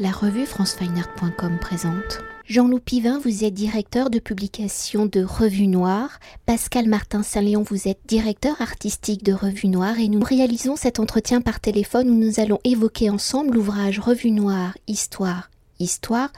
La 0.00 0.12
revue 0.12 0.46
francefineart.com 0.46 1.58
présente. 1.58 2.20
Jean-Loup 2.44 2.78
Pivin, 2.78 3.18
vous 3.18 3.42
êtes 3.42 3.54
directeur 3.54 4.10
de 4.10 4.20
publication 4.20 5.06
de 5.06 5.24
Revue 5.24 5.66
Noire. 5.66 6.20
Pascal 6.46 6.86
Martin 6.86 7.24
Saint-Léon, 7.24 7.64
vous 7.68 7.88
êtes 7.88 7.98
directeur 8.06 8.62
artistique 8.62 9.24
de 9.24 9.32
Revue 9.32 9.66
Noire 9.66 9.98
et 9.98 10.06
nous 10.06 10.20
réalisons 10.20 10.76
cet 10.76 11.00
entretien 11.00 11.40
par 11.40 11.58
téléphone 11.58 12.10
où 12.10 12.14
nous 12.14 12.38
allons 12.38 12.60
évoquer 12.62 13.10
ensemble 13.10 13.54
l'ouvrage 13.54 13.98
Revue 13.98 14.30
Noire, 14.30 14.78
Histoire, 14.86 15.50
Histoire 15.80 16.30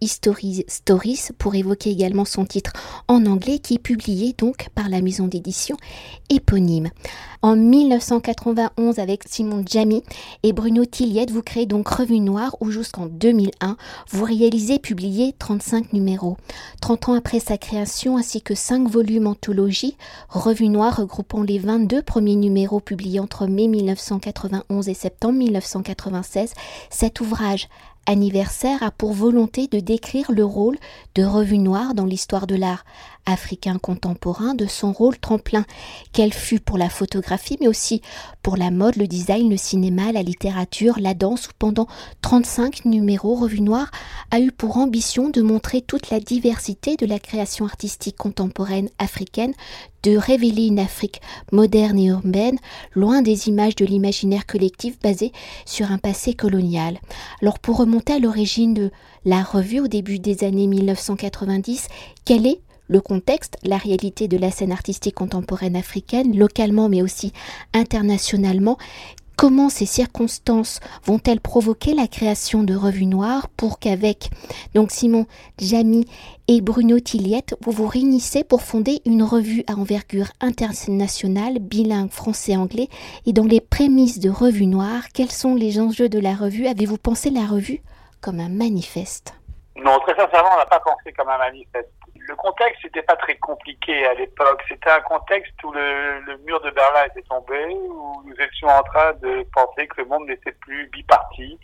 History 0.00 0.64
Stories 0.68 1.28
pour 1.38 1.54
évoquer 1.54 1.90
également 1.90 2.24
son 2.24 2.44
titre 2.44 2.72
en 3.08 3.26
anglais 3.26 3.58
qui 3.58 3.74
est 3.74 3.78
publié 3.78 4.34
donc 4.36 4.68
par 4.74 4.88
la 4.88 5.00
maison 5.00 5.26
d'édition 5.26 5.76
éponyme. 6.28 6.90
En 7.42 7.56
1991 7.56 8.98
avec 8.98 9.24
Simon 9.26 9.64
Jamy 9.66 10.02
et 10.42 10.52
Bruno 10.52 10.84
Tilliette, 10.84 11.30
vous 11.30 11.42
créez 11.42 11.64
donc 11.64 11.88
Revue 11.88 12.20
Noire 12.20 12.54
où 12.60 12.70
jusqu'en 12.70 13.06
2001 13.06 13.78
vous 14.10 14.24
réalisez 14.24 14.74
et 14.74 14.78
publiez 14.78 15.34
35 15.38 15.94
numéros. 15.94 16.36
30 16.82 17.08
ans 17.08 17.14
après 17.14 17.40
sa 17.40 17.56
création 17.56 18.18
ainsi 18.18 18.42
que 18.42 18.54
5 18.54 18.88
volumes 18.88 19.26
anthologie, 19.26 19.96
Revue 20.28 20.68
Noire 20.68 20.96
regroupant 20.96 21.42
les 21.42 21.58
22 21.58 22.02
premiers 22.02 22.36
numéros 22.36 22.80
publiés 22.80 23.20
entre 23.20 23.46
mai 23.46 23.68
1991 23.68 24.88
et 24.88 24.94
septembre 24.94 25.38
1996, 25.38 26.52
cet 26.90 27.20
ouvrage 27.20 27.68
anniversaire 28.10 28.82
a 28.82 28.90
pour 28.90 29.12
volonté 29.12 29.68
de 29.68 29.78
décrire 29.78 30.32
le 30.32 30.44
rôle 30.44 30.76
de 31.14 31.22
Revue 31.22 31.58
Noire 31.58 31.94
dans 31.94 32.04
l'histoire 32.04 32.48
de 32.48 32.56
l'art 32.56 32.84
africain 33.26 33.78
contemporain, 33.78 34.54
de 34.54 34.66
son 34.66 34.92
rôle 34.92 35.18
tremplin, 35.18 35.64
qu'elle 36.12 36.32
fut 36.32 36.60
pour 36.60 36.78
la 36.78 36.88
photographie, 36.88 37.56
mais 37.60 37.68
aussi 37.68 38.02
pour 38.42 38.56
la 38.56 38.70
mode, 38.70 38.96
le 38.96 39.06
design, 39.06 39.50
le 39.50 39.56
cinéma, 39.56 40.12
la 40.12 40.22
littérature, 40.22 40.98
la 40.98 41.14
danse, 41.14 41.46
où 41.48 41.52
pendant 41.58 41.86
35 42.22 42.84
numéros, 42.84 43.34
Revue 43.34 43.60
Noire 43.60 43.90
a 44.30 44.40
eu 44.40 44.52
pour 44.52 44.76
ambition 44.76 45.28
de 45.28 45.42
montrer 45.42 45.80
toute 45.82 46.10
la 46.10 46.20
diversité 46.20 46.96
de 46.96 47.06
la 47.06 47.18
création 47.18 47.64
artistique 47.64 48.16
contemporaine 48.16 48.88
africaine, 48.98 49.54
de 50.02 50.16
révéler 50.16 50.66
une 50.66 50.78
Afrique 50.78 51.20
moderne 51.52 51.98
et 51.98 52.06
urbaine, 52.06 52.58
loin 52.94 53.22
des 53.22 53.48
images 53.48 53.76
de 53.76 53.84
l'imaginaire 53.84 54.46
collectif 54.46 54.98
basé 55.00 55.32
sur 55.66 55.90
un 55.92 55.98
passé 55.98 56.34
colonial. 56.34 56.98
Alors 57.42 57.58
pour 57.58 57.76
remonter 57.76 58.14
à 58.14 58.18
l'origine 58.18 58.74
de 58.74 58.90
la 59.24 59.42
revue 59.42 59.80
au 59.80 59.88
début 59.88 60.18
des 60.18 60.44
années 60.44 60.66
1990, 60.66 61.88
quel 62.24 62.46
est 62.46 62.60
le 62.90 63.00
contexte, 63.00 63.56
la 63.62 63.76
réalité 63.78 64.28
de 64.28 64.36
la 64.36 64.50
scène 64.50 64.72
artistique 64.72 65.14
contemporaine 65.14 65.76
africaine, 65.76 66.36
localement 66.36 66.88
mais 66.88 67.02
aussi 67.02 67.32
internationalement, 67.72 68.76
Comment 69.40 69.70
ces 69.70 69.86
circonstances 69.86 70.80
vont-elles 71.02 71.40
provoquer 71.40 71.94
la 71.94 72.06
création 72.06 72.62
de 72.62 72.74
revues 72.74 73.06
noires 73.06 73.48
pour 73.56 73.78
qu'avec 73.78 74.28
donc 74.74 74.90
Simon 74.90 75.24
Jamy 75.58 76.04
et 76.46 76.60
Bruno 76.60 77.00
Tilliette, 77.00 77.56
vous 77.62 77.72
vous 77.72 77.86
réunissez 77.86 78.44
pour 78.44 78.60
fonder 78.60 79.00
une 79.06 79.22
revue 79.22 79.64
à 79.66 79.76
envergure 79.76 80.26
internationale, 80.42 81.58
bilingue 81.58 82.10
français-anglais? 82.10 82.88
Et 83.24 83.32
dans 83.32 83.46
les 83.46 83.62
prémices 83.62 84.18
de 84.18 84.28
Revue 84.28 84.66
Noire, 84.66 85.04
quels 85.14 85.32
sont 85.32 85.54
les 85.54 85.80
enjeux 85.80 86.10
de 86.10 86.18
la 86.18 86.34
revue? 86.34 86.66
Avez-vous 86.66 86.98
pensé 86.98 87.30
la 87.30 87.46
revue 87.46 87.80
comme 88.20 88.40
un 88.40 88.50
manifeste? 88.50 89.32
Non, 89.74 89.98
très 90.00 90.16
sincèrement, 90.16 90.50
on 90.52 90.58
n'a 90.58 90.66
pas 90.66 90.80
pensé 90.80 91.14
comme 91.16 91.30
un 91.30 91.38
manifeste 91.38 91.88
le 92.28 92.36
contexte 92.36 92.84
n'était 92.84 93.02
pas 93.02 93.16
très 93.16 93.36
compliqué 93.36 94.06
à 94.06 94.14
l'époque. 94.14 94.62
C'était 94.68 94.90
un 94.90 95.00
contexte 95.00 95.52
où 95.64 95.72
le, 95.72 96.36
mur 96.44 96.60
de 96.60 96.70
Berlin 96.70 97.04
était 97.06 97.22
tombé, 97.22 97.66
où 97.66 98.22
nous 98.24 98.34
étions 98.34 98.68
en 98.68 98.82
train 98.82 99.12
de 99.14 99.44
penser 99.52 99.86
que 99.88 100.02
le 100.02 100.06
monde 100.06 100.26
n'était 100.26 100.52
plus 100.52 100.86
biparti, 100.88 101.58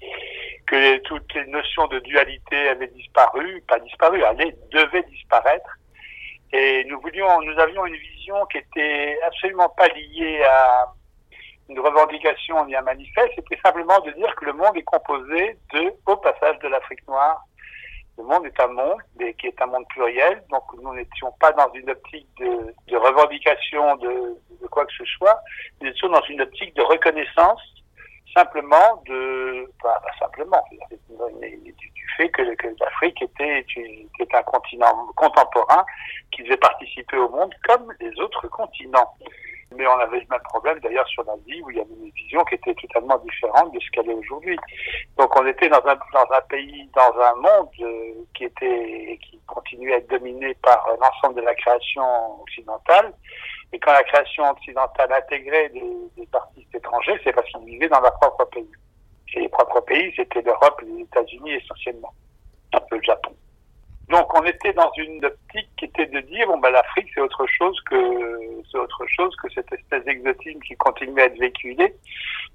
que 0.67 0.99
toutes 0.99 1.33
les 1.35 1.47
notions 1.47 1.87
de 1.89 1.99
dualité 2.01 2.69
avaient 2.69 2.89
disparu, 2.89 3.63
pas 3.69 3.79
disparu, 3.81 4.23
allaient, 4.25 4.57
devaient 4.73 5.05
disparaître. 5.05 5.71
Et 6.53 6.85
nous 6.85 7.01
voulions, 7.01 7.41
nous 7.43 7.59
avions 7.59 7.87
une 7.87 7.97
vision 7.97 8.47
qui 8.47 8.59
était 8.59 9.19
absolument 9.27 9.69
pas 9.71 9.89
liée 9.89 10.43
à 10.45 10.93
une 11.69 11.81
revendication 11.81 12.65
ni 12.67 12.77
un 12.77 12.83
manifeste, 12.83 13.33
c'était 13.35 13.61
simplement 13.61 13.99
de 14.01 14.13
dire 14.13 14.33
que 14.37 14.45
le 14.45 14.53
monde 14.53 14.77
est 14.77 14.85
composé 14.85 15.59
de, 15.73 15.93
au 16.07 16.17
passage 16.17 16.59
de 16.61 16.69
l'Afrique 16.69 17.07
noire, 17.09 17.45
le 18.19 18.25
monde 18.25 18.47
est 18.47 18.61
un 18.61 18.69
monde, 18.69 19.01
mais 19.19 19.35
qui 19.35 19.47
est 19.47 19.61
un 19.61 19.67
monde 19.67 19.87
pluriel, 19.89 20.43
donc 20.51 20.63
nous 20.81 20.95
n'étions 20.95 21.33
pas 21.39 21.53
dans 21.53 21.71
une 21.73 21.91
optique 21.91 22.29
de, 22.39 22.97
revendication 22.97 23.97
de, 23.97 24.37
quoi 24.71 24.87
que 24.87 24.93
ce 24.93 25.05
soit, 25.05 25.39
nous 25.81 25.89
étions 25.89 26.09
dans 26.09 26.23
une 26.23 26.41
optique 26.41 26.75
de 26.75 26.83
reconnaissance 26.83 27.61
simplement 28.35 29.03
de, 29.07 29.71
pas 29.83 30.01
simplement, 30.19 30.63
du, 30.71 30.97
fait 32.17 32.29
que, 32.31 32.55
que 32.55 32.69
l'Afrique 32.81 33.21
était, 33.23 33.61
était 33.61 34.37
un 34.37 34.43
continent 34.43 35.07
contemporain 35.17 35.85
qui 36.33 36.43
devait 36.43 36.57
participer 36.57 37.17
au 37.19 37.29
monde 37.29 37.55
comme 37.67 37.93
les 38.01 38.19
autres 38.21 38.49
continents. 38.49 39.15
Mais 39.75 39.87
on 39.87 39.99
avait 39.99 40.21
le 40.21 40.27
même 40.31 40.41
problème 40.45 40.79
d'ailleurs 40.81 41.07
sur 41.09 41.25
l'Asie 41.25 41.61
où 41.63 41.71
il 41.71 41.79
y 41.79 41.81
avait 41.81 41.95
une 41.95 42.11
vision 42.11 42.45
qui 42.45 42.55
était 42.55 42.75
totalement 42.75 43.19
différente 43.19 43.73
de 43.73 43.81
ce 43.81 43.91
qu'elle 43.91 44.09
est 44.09 44.15
aujourd'hui. 44.15 44.57
Donc 45.19 45.35
on 45.39 45.47
était 45.47 45.69
dans 45.69 45.85
un, 45.87 45.97
dans 46.13 46.33
un 46.33 46.41
pays, 46.49 46.89
dans 46.95 47.21
un 47.21 47.35
monde 47.35 47.69
euh, 47.81 48.15
qui 48.35 48.45
était, 48.45 49.19
qui 49.23 49.41
continuait 49.47 49.95
à 49.95 49.97
être 49.99 50.11
dominé 50.11 50.55
par 50.63 50.87
l'ensemble 51.01 51.41
de 51.41 51.47
la 51.47 51.55
création 51.55 52.41
occidentale. 52.43 53.13
Et 53.73 53.79
quand 53.81 53.93
la 53.93 54.05
création 54.05 54.49
occidentale 54.51 55.13
intégrait 55.13 55.69
des, 55.71 55.83
des 56.17 56.29
artistes 56.33 56.75
étrangers, 56.75 57.21
c'est 57.25 57.33
parce 57.33 57.49
qu'ils 57.49 57.65
vivaient 57.65 57.89
dans 57.89 58.01
leur 58.01 58.15
propre 58.21 58.45
pays. 58.47 58.71
Et 59.35 59.41
les 59.41 59.49
propres 59.49 59.81
pays, 59.81 60.13
c'était 60.17 60.41
l'Europe 60.41 60.81
et 60.83 60.87
les 60.87 61.03
États-Unis 61.03 61.55
essentiellement, 61.55 62.15
un 62.73 62.81
peu 62.81 62.97
le 62.97 63.03
Japon. 63.03 63.35
Donc 64.09 64.33
on 64.39 64.45
était 64.45 64.73
dans 64.73 64.91
une 64.97 65.25
optique 65.25 65.69
qui 65.77 65.87
était 65.87 66.07
de 66.07 66.21
dire 66.21 66.47
bon 66.47 66.59
ben 66.59 66.71
l'Afrique 66.71 67.09
c'est 67.13 67.21
autre 67.21 67.45
chose 67.47 67.77
que 67.91 67.97
c'est 68.71 68.79
autre 68.79 69.05
chose 69.09 69.35
que 69.43 69.49
cette 69.53 69.73
espèce 69.73 70.05
d'exotisme 70.05 70.61
qui 70.61 70.77
continue 70.77 71.21
à 71.21 71.25
être 71.25 71.39
véhiculé 71.39 71.93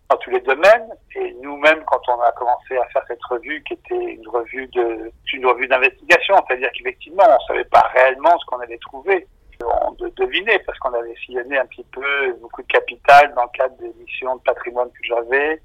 dans 0.09 0.17
tous 0.17 0.29
les 0.29 0.39
domaines. 0.41 0.89
Et 1.15 1.33
nous-mêmes 1.41 1.83
quand 1.87 2.01
on 2.07 2.21
a 2.21 2.31
commencé 2.31 2.77
à 2.77 2.85
faire 2.93 3.03
cette 3.07 3.23
revue 3.25 3.61
qui 3.63 3.73
était 3.73 4.13
une 4.13 4.27
revue 4.29 4.67
de 4.67 5.11
une 5.33 5.45
revue 5.45 5.67
d'investigation 5.67 6.35
c'est-à-dire 6.47 6.71
qu'effectivement 6.71 7.23
on 7.27 7.39
savait 7.47 7.65
pas 7.65 7.91
réellement 7.93 8.37
ce 8.39 8.45
qu'on 8.45 8.59
allait 8.59 8.77
trouver. 8.77 9.27
On 9.63 9.91
devinait 9.91 10.59
parce 10.65 10.79
qu'on 10.79 10.93
avait 10.93 11.15
sillonné 11.25 11.57
un 11.57 11.65
petit 11.65 11.85
peu 11.91 12.33
beaucoup 12.41 12.63
de 12.63 12.67
capital 12.67 13.31
dans 13.35 13.43
le 13.43 13.49
cadre 13.53 13.75
des 13.77 13.91
missions 13.99 14.37
de 14.37 14.41
patrimoine 14.41 14.89
que 14.89 15.03
j'avais 15.03 15.61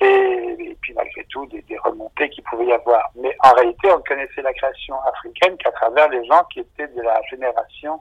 et, 0.00 0.76
puis 0.80 0.92
malgré 0.94 1.24
tout 1.24 1.46
des, 1.46 1.64
remontées 1.78 2.28
qu'il 2.30 2.44
pouvait 2.44 2.66
y 2.66 2.72
avoir. 2.72 3.10
Mais 3.16 3.36
en 3.44 3.52
réalité, 3.52 3.90
on 3.90 3.98
ne 3.98 4.02
connaissait 4.02 4.42
la 4.42 4.52
création 4.52 4.94
africaine 5.02 5.56
qu'à 5.58 5.72
travers 5.72 6.08
les 6.08 6.24
gens 6.26 6.44
qui 6.52 6.60
étaient 6.60 6.88
de 6.88 7.02
la 7.02 7.20
génération, 7.30 8.00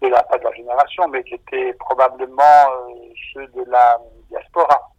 de 0.00 0.08
la, 0.08 0.22
pas 0.22 0.38
de 0.38 0.44
la 0.44 0.52
génération, 0.52 1.08
mais 1.08 1.22
qui 1.24 1.34
étaient 1.34 1.72
probablement 1.74 2.42
euh, 2.42 2.94
ceux 3.32 3.46
de 3.48 3.64
la 3.68 3.98
diaspora. 4.30 4.90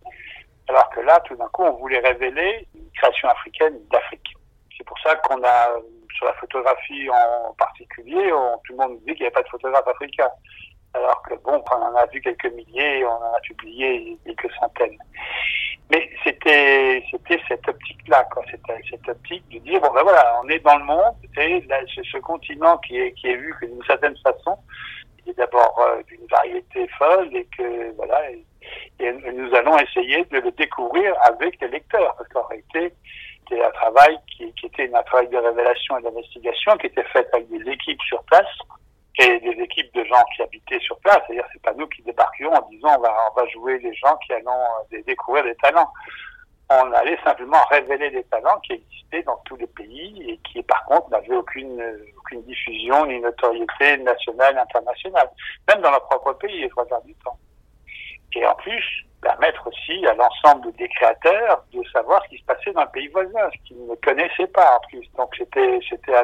Alors 0.68 0.90
que 0.90 1.00
là, 1.02 1.20
tout 1.22 1.36
d'un 1.36 1.48
coup, 1.48 1.64
on 1.64 1.78
voulait 1.78 2.00
révéler 2.00 2.68
une 2.76 2.90
création 2.92 3.30
africaine 3.30 3.80
d'Afrique. 3.92 4.36
C'est 4.78 4.86
pour 4.86 5.00
ça 5.00 5.16
qu'on 5.16 5.42
a, 5.44 5.70
sur 6.16 6.26
la 6.26 6.34
photographie 6.34 7.10
en 7.10 7.54
particulier, 7.54 8.30
tout 8.66 8.74
le 8.74 8.78
monde 8.78 9.00
dit 9.00 9.14
qu'il 9.14 9.22
n'y 9.22 9.22
avait 9.24 9.32
pas 9.32 9.44
de 9.44 9.50
photographe 9.50 9.88
africain. 9.88 10.30
Alors 10.94 11.22
que 11.24 11.36
bon, 11.36 11.64
on 11.72 11.76
en 11.76 11.96
a 11.96 12.06
vu 12.08 12.20
quelques 12.22 12.52
milliers, 12.54 13.06
on 13.06 13.12
en 13.12 13.34
a 13.34 13.40
publié 13.42 14.18
quelques 14.26 14.52
centaines. 14.60 14.98
Mais 15.92 16.10
c'était 16.24 17.04
c'était 17.10 17.40
cette 17.48 17.68
optique-là, 17.68 18.24
quoi. 18.32 18.44
C'était 18.52 18.82
cette 18.90 19.08
optique 19.10 19.44
de 19.50 19.60
dire 19.60 19.82
bon 19.82 19.92
ben 19.94 20.04
voilà, 20.04 20.40
on 20.44 20.50
est 20.50 20.60
dans 20.60 20.78
le 20.78 20.86
monde 20.86 21.16
et 21.38 21.66
c'est 21.68 22.06
ce 22.12 22.18
continent 22.20 22.78
qui 22.80 22.98
est 22.98 23.12
qui 23.14 23.28
est 23.28 23.36
vu 23.36 23.56
d'une 23.62 23.84
certaine 23.86 24.16
façon 24.18 24.58
il 25.26 25.32
est 25.32 25.34
d'abord 25.36 25.80
euh, 25.80 26.02
d'une 26.04 26.26
variété 26.28 26.88
folle 26.98 27.30
et 27.36 27.46
que 27.58 27.92
voilà 27.96 28.32
et, 28.32 29.12
nous 29.34 29.54
allons 29.56 29.78
essayer 29.80 30.24
de 30.26 30.40
le 30.40 30.52
découvrir 30.52 31.16
avec 31.24 31.60
les 31.62 31.70
lecteurs 31.70 32.14
parce 32.18 32.30
qu'en 32.30 32.44
réalité 32.44 32.94
c'était 33.50 33.64
un 33.64 33.72
travail 33.72 34.18
qui, 34.28 34.54
qui 34.54 34.68
était 34.68 34.92
un 34.94 35.04
travail 35.04 35.28
de 35.30 35.38
révélation 35.38 35.98
et 35.98 36.04
d'investigation 36.04 36.78
qui 36.78 36.88
était 36.88 37.04
fait 37.06 37.28
avec 37.34 37.50
des 37.50 37.72
équipes 37.72 38.02
sur 38.04 38.22
place 38.24 38.46
et 39.18 39.40
des 39.40 39.62
équipes 39.64 39.94
de 39.94 40.04
gens 40.06 40.24
qui 40.36 40.42
habitaient 40.42 40.80
sur 40.80 40.98
place. 41.00 41.20
C'est-à-dire, 41.28 41.46
c'est 41.52 41.62
pas 41.62 41.74
nous 41.74 41.88
qui 41.88 42.02
débarquions 42.04 42.54
en 42.54 42.70
disant 42.70 42.98
on 42.98 43.02
va, 43.02 43.48
jouer 43.48 43.80
les 43.80 43.94
gens 43.96 44.16
qui 44.26 44.34
allons 44.34 44.52
euh, 44.94 45.02
découvrir 45.06 45.44
des 45.44 45.56
talents. 45.56 45.92
On 46.70 46.92
allait 46.94 47.18
simplement 47.24 47.64
révéler 47.72 48.12
des 48.12 48.24
talents 48.26 48.60
qui 48.60 48.74
existaient 48.74 49.24
dans 49.24 49.38
tous 49.46 49.56
les 49.56 49.68
pays 49.68 50.30
et 50.30 50.38
qui, 50.48 50.62
par 50.64 50.86
contre, 50.86 51.10
n'avaient 51.10 51.36
aucune, 51.36 51.84
aucune 52.20 52.44
diffusion 52.44 53.08
ni 53.08 53.20
notoriété 53.20 53.98
nationale, 53.98 54.58
internationale, 54.58 55.30
même 55.68 55.82
dans 55.82 55.90
leur 55.90 56.04
propre 56.08 56.34
pays, 56.34 56.62
les 56.62 56.70
trois 56.70 56.86
quarts 56.86 57.02
du 57.02 57.16
temps. 57.16 57.38
Et 58.36 58.46
en 58.46 58.54
plus, 58.56 58.84
permettre 59.22 59.68
aussi 59.68 60.06
à 60.06 60.14
l'ensemble 60.14 60.72
des 60.74 60.88
créateurs 60.90 61.64
de 61.74 61.84
savoir 61.92 62.24
ce 62.24 62.30
qui 62.30 62.38
se 62.38 62.46
passait 62.46 62.72
dans 62.72 62.84
le 62.84 62.90
pays 62.90 63.08
voisin, 63.10 63.50
ce 63.54 63.68
qu'ils 63.68 63.86
ne 63.86 63.96
connaissaient 63.96 64.48
pas. 64.48 64.80
Donc 65.18 65.36
c'était 65.38 65.80
c'était 65.90 66.16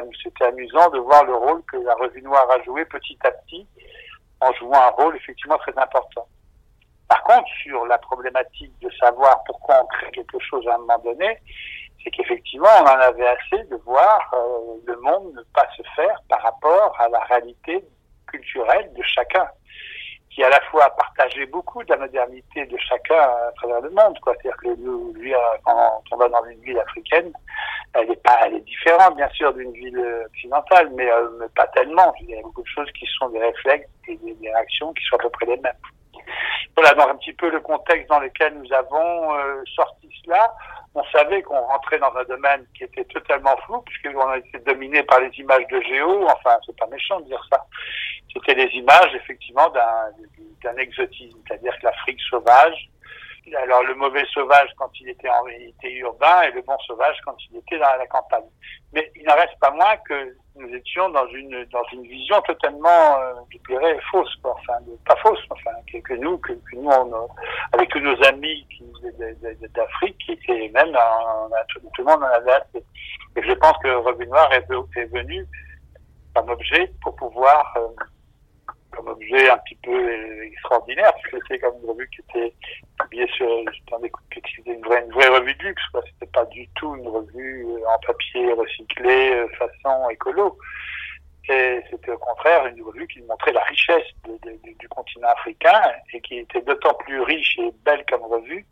amusant 0.44 0.90
de 0.90 0.98
voir 0.98 1.24
le 1.24 1.34
rôle 1.34 1.62
que 1.64 1.76
la 1.78 1.94
revue 1.94 2.22
noire 2.22 2.46
a 2.50 2.62
joué 2.62 2.84
petit 2.86 3.18
à 3.24 3.30
petit 3.30 3.66
en 4.40 4.52
jouant 4.54 4.80
un 4.80 4.90
rôle 4.90 5.16
effectivement 5.16 5.58
très 5.58 5.76
important. 5.76 6.26
Par 7.08 7.22
contre, 7.22 7.48
sur 7.62 7.86
la 7.86 7.98
problématique 7.98 8.72
de 8.80 8.90
savoir 9.00 9.42
pourquoi 9.44 9.82
on 9.82 9.86
crée 9.86 10.10
quelque 10.10 10.38
chose 10.40 10.66
à 10.68 10.74
un 10.74 10.78
moment 10.78 10.98
donné, 10.98 11.38
c'est 12.02 12.10
qu'effectivement, 12.10 12.68
on 12.80 12.84
en 12.84 13.00
avait 13.00 13.26
assez 13.26 13.64
de 13.64 13.76
voir 13.84 14.34
le 14.86 14.96
monde 14.96 15.32
ne 15.34 15.42
pas 15.54 15.68
se 15.76 15.82
faire 15.94 16.20
par 16.28 16.42
rapport 16.42 16.96
à 17.00 17.08
la 17.08 17.20
réalité 17.20 17.84
culturelle 18.26 18.92
de 18.94 19.02
chacun 19.02 19.48
qui 20.36 20.44
à 20.44 20.50
la 20.50 20.60
fois 20.70 20.90
partagé 20.90 21.46
beaucoup 21.46 21.82
de 21.82 21.88
la 21.88 21.96
modernité 21.96 22.66
de 22.66 22.76
chacun 22.76 23.18
à 23.18 23.52
travers 23.56 23.80
le 23.80 23.88
monde. 23.88 24.18
C'est-à-dire 24.22 24.56
que 24.58 24.68
nous, 24.76 25.14
quand 25.64 26.02
on 26.12 26.16
va 26.18 26.28
dans 26.28 26.44
une 26.44 26.60
ville 26.60 26.78
africaine, 26.78 27.32
elle 27.94 28.10
est 28.10 28.22
pas, 28.22 28.38
elle 28.44 28.56
est 28.56 28.60
différente 28.60 29.16
bien 29.16 29.30
sûr 29.30 29.54
d'une 29.54 29.72
ville 29.72 29.98
occidentale, 30.26 30.90
mais, 30.94 31.10
euh, 31.10 31.48
pas 31.56 31.66
tellement. 31.68 32.14
Il 32.20 32.28
y 32.28 32.38
a 32.38 32.42
beaucoup 32.42 32.62
de 32.62 32.68
choses 32.68 32.90
qui 32.92 33.06
sont 33.18 33.30
des 33.30 33.38
réflexes 33.38 33.88
et 34.08 34.16
des, 34.16 34.36
réactions 34.42 34.92
qui 34.92 35.02
sont 35.06 35.16
à 35.16 35.22
peu 35.22 35.30
près 35.30 35.46
les 35.46 35.56
mêmes. 35.56 35.72
Voilà, 36.76 36.92
dans 36.92 37.08
un 37.08 37.16
petit 37.16 37.32
peu 37.32 37.48
le 37.48 37.60
contexte 37.60 38.10
dans 38.10 38.20
lequel 38.20 38.58
nous 38.58 38.70
avons 38.74 39.34
euh, 39.34 39.62
sorti 39.74 40.10
cela, 40.22 40.54
on 40.96 41.04
savait 41.12 41.42
qu'on 41.42 41.60
rentrait 41.60 41.98
dans 41.98 42.14
un 42.16 42.24
domaine 42.24 42.66
qui 42.76 42.84
était 42.84 43.04
totalement 43.04 43.56
flou, 43.66 43.82
puisqu'on 43.82 44.28
a 44.28 44.38
été 44.38 44.58
dominé 44.60 45.02
par 45.02 45.20
les 45.20 45.30
images 45.38 45.66
de 45.70 45.80
géo. 45.82 46.26
Enfin, 46.26 46.56
c'est 46.64 46.76
pas 46.76 46.86
méchant 46.86 47.20
de 47.20 47.26
dire 47.26 47.46
ça. 47.50 47.64
C'était 48.32 48.54
des 48.54 48.72
images, 48.72 49.14
effectivement, 49.14 49.68
d'un 49.70 50.76
exotisme, 50.78 51.38
c'est-à-dire 51.46 51.78
que 51.78 51.86
l'Afrique 51.86 52.20
sauvage, 52.30 52.88
alors 53.62 53.82
le 53.84 53.94
mauvais 53.94 54.24
sauvage 54.32 54.70
quand 54.76 54.90
il 55.00 55.10
était 55.10 55.28
en 55.28 55.42
réalité 55.42 55.92
urbain 55.98 56.42
et 56.42 56.50
le 56.50 56.62
bon 56.62 56.76
sauvage 56.86 57.16
quand 57.24 57.36
il 57.50 57.58
était 57.58 57.78
dans 57.78 57.96
la 57.96 58.06
campagne. 58.06 58.48
Mais 58.92 59.10
il 59.14 59.24
n'en 59.24 59.36
reste 59.36 59.58
pas 59.60 59.70
moins 59.70 59.96
que 59.98 60.34
nous 60.56 60.74
étions 60.74 61.08
dans 61.10 61.26
une 61.28 61.64
dans 61.66 61.84
une 61.92 62.02
vision 62.02 62.40
totalement, 62.42 63.18
euh, 63.20 63.34
je 63.68 64.00
fausse, 64.10 64.36
enfin 64.44 64.78
pas 65.04 65.16
fausse, 65.16 65.40
enfin 65.50 65.70
que, 65.86 66.14
nous, 66.14 66.38
que, 66.38 66.52
nous, 66.72 66.88
on, 66.88 67.28
avec 67.72 67.94
nos 67.96 68.22
amis 68.24 68.66
d'Afrique, 69.74 70.18
qui 70.18 70.32
étaient 70.32 70.70
même, 70.74 70.96
tout, 71.68 71.80
le 71.98 72.04
monde 72.04 72.22
en 72.22 72.26
avait 72.26 72.52
assez. 72.52 72.84
Et 73.36 73.42
je 73.42 73.52
pense 73.52 73.76
que 73.82 73.88
Revue 73.88 74.26
Noire 74.26 74.52
est, 74.52 74.66
est 75.00 75.04
venu 75.06 75.46
comme 76.34 76.48
objet 76.50 76.90
pour 77.02 77.14
pouvoir 77.16 77.74
euh, 77.76 77.88
comme 78.96 79.08
objet 79.08 79.50
un 79.50 79.58
petit 79.58 79.78
peu 79.82 80.42
extraordinaire, 80.44 81.12
parce 81.12 81.26
que 81.26 81.36
c'était 81.42 81.58
comme 81.58 81.74
une 81.82 81.90
revue 81.90 82.08
qui 82.10 82.22
était 82.22 82.54
publiée 83.00 83.28
sur, 83.36 83.48
c'était 84.34 84.72
une 84.72 84.82
vraie, 84.82 85.04
une 85.04 85.12
vraie 85.12 85.28
revue 85.28 85.54
de 85.54 85.62
luxe. 85.64 85.82
Du 86.56 86.66
tout 86.68 86.96
une 86.96 87.06
revue 87.06 87.66
en 87.86 87.98
papier 87.98 88.50
recyclé, 88.54 89.30
euh, 89.34 89.46
façon 89.58 90.08
écolo. 90.08 90.58
Et 91.50 91.82
c'était 91.90 92.12
au 92.12 92.16
contraire 92.16 92.64
une 92.64 92.82
revue 92.82 93.06
qui 93.08 93.20
montrait 93.20 93.52
la 93.52 93.62
richesse 93.64 94.06
du 94.24 94.88
continent 94.88 95.28
africain 95.28 95.82
et 96.14 96.20
qui 96.22 96.38
était 96.38 96.62
d'autant 96.62 96.94
plus 96.94 97.20
riche 97.20 97.58
et 97.58 97.70
belle 97.84 98.02
comme 98.08 98.22
revue, 98.22 98.66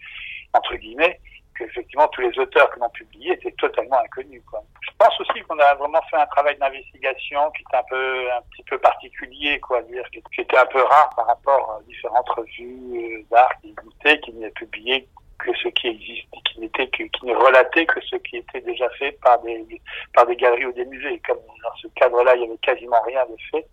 entre 0.55 0.77
guillemets, 0.77 1.21
qu'effectivement 1.59 2.09
tous 2.09 2.23
les 2.23 2.39
auteurs 2.39 2.71
que 2.71 2.81
l'on 2.81 2.89
publié 2.89 3.35
étaient 3.35 3.53
totalement 3.59 4.01
inconnus. 4.03 4.43
Je 4.81 4.91
pense 4.99 5.21
aussi 5.21 5.43
qu'on 5.43 5.59
a 5.59 5.75
vraiment 5.75 6.01
fait 6.11 6.17
un 6.17 6.27
travail 6.29 6.57
d'investigation 6.57 7.51
qui 7.51 7.65
était 7.65 7.77
un 7.77 7.85
peu 7.91 8.33
un 8.33 8.41
petit 8.51 8.63
peu 8.63 8.79
particulier, 8.79 9.61
quoi, 9.61 9.83
dire 9.83 10.09
qui 10.11 10.41
était 10.41 10.57
un 10.57 10.67
peu 10.67 10.83
rare 10.83 11.11
par 11.15 11.27
rapport 11.27 11.73
à 11.73 11.83
différentes 11.87 12.31
revues 12.31 13.19
euh, 13.19 13.23
d'art 13.31 13.53
qui 13.61 13.75
existaient, 13.79 14.21
qui 14.21 14.33
n'avaient 14.33 14.53
publié 14.53 15.07
que 15.45 15.53
ce 15.63 15.69
qui 15.69 15.89
existe, 15.89 16.27
qui 16.45 16.61
n'était 16.61 16.89
que, 16.89 17.05
qui 17.05 17.27
ne 17.27 17.35
relatait 17.35 17.87
que 17.87 18.01
ce 18.01 18.17
qui 18.17 18.39
était 18.39 18.61
déjà 18.63 18.89
fait 18.91 19.13
par 19.23 19.41
des 19.43 19.81
par 20.15 20.27
des 20.27 20.37
galeries 20.37 20.67
ou 20.67 20.73
des 20.73 20.87
musées. 20.87 21.21
Comme 21.27 21.39
dans 21.39 21.77
ce 21.81 21.89
cadre-là, 21.95 22.35
il 22.37 22.43
y 22.43 22.45
avait 22.45 22.59
quasiment 22.59 23.01
rien 23.07 23.25
de 23.27 23.37
fait, 23.51 23.67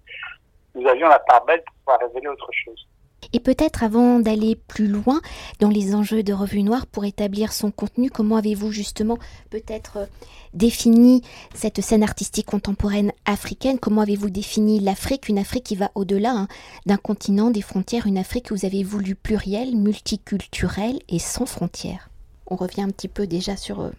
nous 0.75 0.87
avions 0.87 1.07
la 1.07 1.19
part 1.19 1.45
belle 1.45 1.63
pour 1.63 1.75
pouvoir 1.75 1.99
révéler 1.99 2.27
autre 2.27 2.49
chose. 2.51 2.87
Et 3.33 3.39
peut-être 3.39 3.83
avant 3.83 4.19
d'aller 4.19 4.55
plus 4.55 4.87
loin 4.87 5.21
dans 5.59 5.69
les 5.69 5.95
enjeux 5.95 6.21
de 6.21 6.33
Revue 6.33 6.63
Noire 6.63 6.85
pour 6.85 7.05
établir 7.05 7.53
son 7.53 7.71
contenu, 7.71 8.09
comment 8.09 8.35
avez-vous 8.35 8.71
justement 8.71 9.17
peut-être 9.49 9.97
euh, 9.97 10.05
défini 10.53 11.21
cette 11.53 11.79
scène 11.79 12.03
artistique 12.03 12.45
contemporaine 12.45 13.13
africaine? 13.25 13.79
Comment 13.79 14.01
avez-vous 14.01 14.29
défini 14.29 14.79
l'Afrique 14.81 15.29
Une 15.29 15.39
Afrique 15.39 15.63
qui 15.63 15.77
va 15.77 15.91
au-delà 15.95 16.31
hein, 16.31 16.47
d'un 16.85 16.97
continent, 16.97 17.51
des 17.51 17.61
frontières, 17.61 18.05
une 18.05 18.17
Afrique 18.17 18.49
que 18.49 18.53
vous 18.53 18.65
avez 18.65 18.83
voulu 18.83 19.15
plurielle, 19.15 19.77
multiculturelle 19.77 20.99
et 21.07 21.19
sans 21.19 21.45
frontières? 21.45 22.09
On 22.47 22.57
revient 22.57 22.81
un 22.81 22.89
petit 22.89 23.07
peu 23.07 23.27
déjà 23.27 23.55
sur 23.55 23.79
euh, 23.79 23.91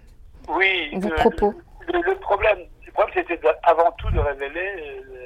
oui, 0.48 0.90
vos 0.94 1.08
propos. 1.08 1.54
Le, 1.86 2.14
problème, 2.20 2.58
le 2.84 2.92
problème 2.92 3.24
c'était 3.26 3.40
avant 3.62 3.90
tout 3.92 4.10
de 4.10 4.18
révéler 4.18 4.60
euh, 4.60 5.22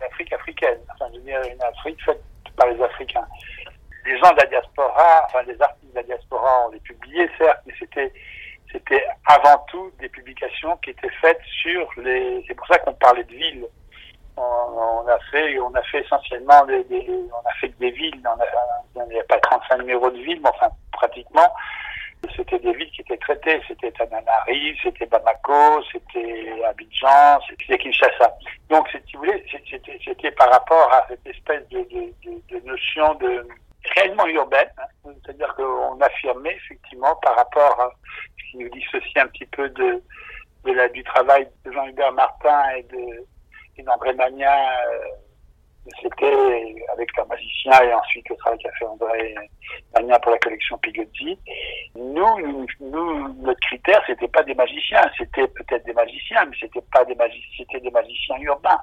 l'Afrique 0.00 0.32
africaine, 0.32 0.78
enfin 0.94 1.10
de 1.10 1.20
dire 1.20 1.40
une 1.42 1.62
Afrique 1.62 2.02
faite 2.02 2.22
par 2.56 2.68
les 2.68 2.82
Africains. 2.82 3.26
Les 4.04 4.18
gens 4.18 4.32
de 4.32 4.40
la 4.40 4.46
diaspora, 4.46 5.22
enfin 5.26 5.42
les 5.42 5.60
artistes 5.60 5.90
de 5.90 5.96
la 5.96 6.02
diaspora, 6.02 6.66
on 6.66 6.72
les 6.72 6.80
publiait 6.80 7.30
certes, 7.38 7.60
mais 7.66 7.74
c'était 7.78 8.12
c'était 8.72 9.04
avant 9.26 9.58
tout 9.70 9.92
des 10.00 10.08
publications 10.08 10.76
qui 10.78 10.90
étaient 10.90 11.10
faites 11.20 11.42
sur 11.60 11.88
les. 11.98 12.42
C'est 12.48 12.54
pour 12.54 12.66
ça 12.66 12.78
qu'on 12.78 12.94
parlait 12.94 13.24
de 13.24 13.34
villes. 13.34 13.66
On, 14.34 15.06
a 15.06 15.18
fait, 15.30 15.58
on 15.58 15.74
a 15.74 15.82
fait 15.82 16.00
essentiellement 16.00 16.64
des, 16.64 16.86
on 16.90 17.48
a 17.48 17.52
fait 17.60 17.68
des 17.78 17.90
villes. 17.90 18.20
On 18.94 19.06
n'y 19.06 19.20
a 19.20 19.24
pas 19.24 19.38
35 19.38 19.78
numéros 19.80 20.10
de 20.10 20.16
villes, 20.16 20.40
mais 20.42 20.48
enfin 20.48 20.70
pratiquement. 20.90 21.52
C'était 22.36 22.58
des 22.60 22.72
villes 22.72 22.90
qui 22.92 23.00
étaient 23.02 23.16
traitées. 23.18 23.60
C'était 23.68 23.90
Tananarive, 23.92 24.76
c'était 24.82 25.06
Bamako, 25.06 25.82
c'était 25.92 26.52
Abidjan, 26.66 27.40
c'était 27.48 27.78
Kinshasa. 27.78 28.36
Donc, 28.68 28.88
si 28.90 28.98
vous 29.14 29.20
voulez, 29.20 29.44
c'était 30.04 30.30
par 30.32 30.50
rapport 30.50 30.92
à 30.92 31.06
cette 31.08 31.26
espèce 31.26 31.68
de, 31.68 31.78
de, 31.78 32.12
de, 32.24 32.60
de 32.60 32.66
notion 32.66 33.14
de 33.14 33.46
réellement 33.96 34.26
urbaine. 34.26 34.70
Hein. 34.78 35.10
C'est-à-dire 35.24 35.54
qu'on 35.54 36.00
affirmait 36.00 36.56
effectivement 36.56 37.14
par 37.16 37.36
rapport 37.36 37.80
à 37.80 37.90
ce 38.38 38.50
qui 38.50 38.58
nous 38.58 38.68
dissocie 38.70 39.16
un 39.16 39.26
petit 39.26 39.46
peu 39.46 39.68
de, 39.70 40.02
de 40.64 40.72
la, 40.72 40.88
du 40.88 41.02
travail 41.04 41.48
de 41.64 41.72
Jean-Hubert 41.72 42.12
Martin 42.12 42.70
et 42.76 42.82
de 42.84 43.26
d'André 43.84 44.12
Magnin 44.12 44.46
euh, 44.46 45.08
c'était 46.00 46.74
avec 46.92 47.18
un 47.18 47.24
magicien 47.24 47.72
et 47.82 47.92
ensuite 47.92 48.28
le 48.28 48.36
travail 48.36 48.58
qu'a 48.58 48.70
fait 48.72 48.84
André 48.84 49.34
Magnin 49.94 50.18
pour 50.20 50.30
la 50.32 50.38
collection 50.38 50.78
Pigozzi. 50.78 51.38
Nous, 51.96 52.66
nous, 52.80 53.34
notre 53.42 53.60
critère, 53.60 54.00
c'était 54.06 54.28
pas 54.28 54.44
des 54.44 54.54
magiciens, 54.54 55.02
c'était 55.18 55.48
peut-être 55.48 55.84
des 55.84 55.92
magiciens, 55.92 56.44
mais 56.44 56.56
c'était 56.60 56.84
pas 56.92 57.04
des 57.04 57.16
magiciens, 57.16 57.50
c'était 57.58 57.80
des 57.80 57.90
magiciens 57.90 58.36
urbains. 58.38 58.80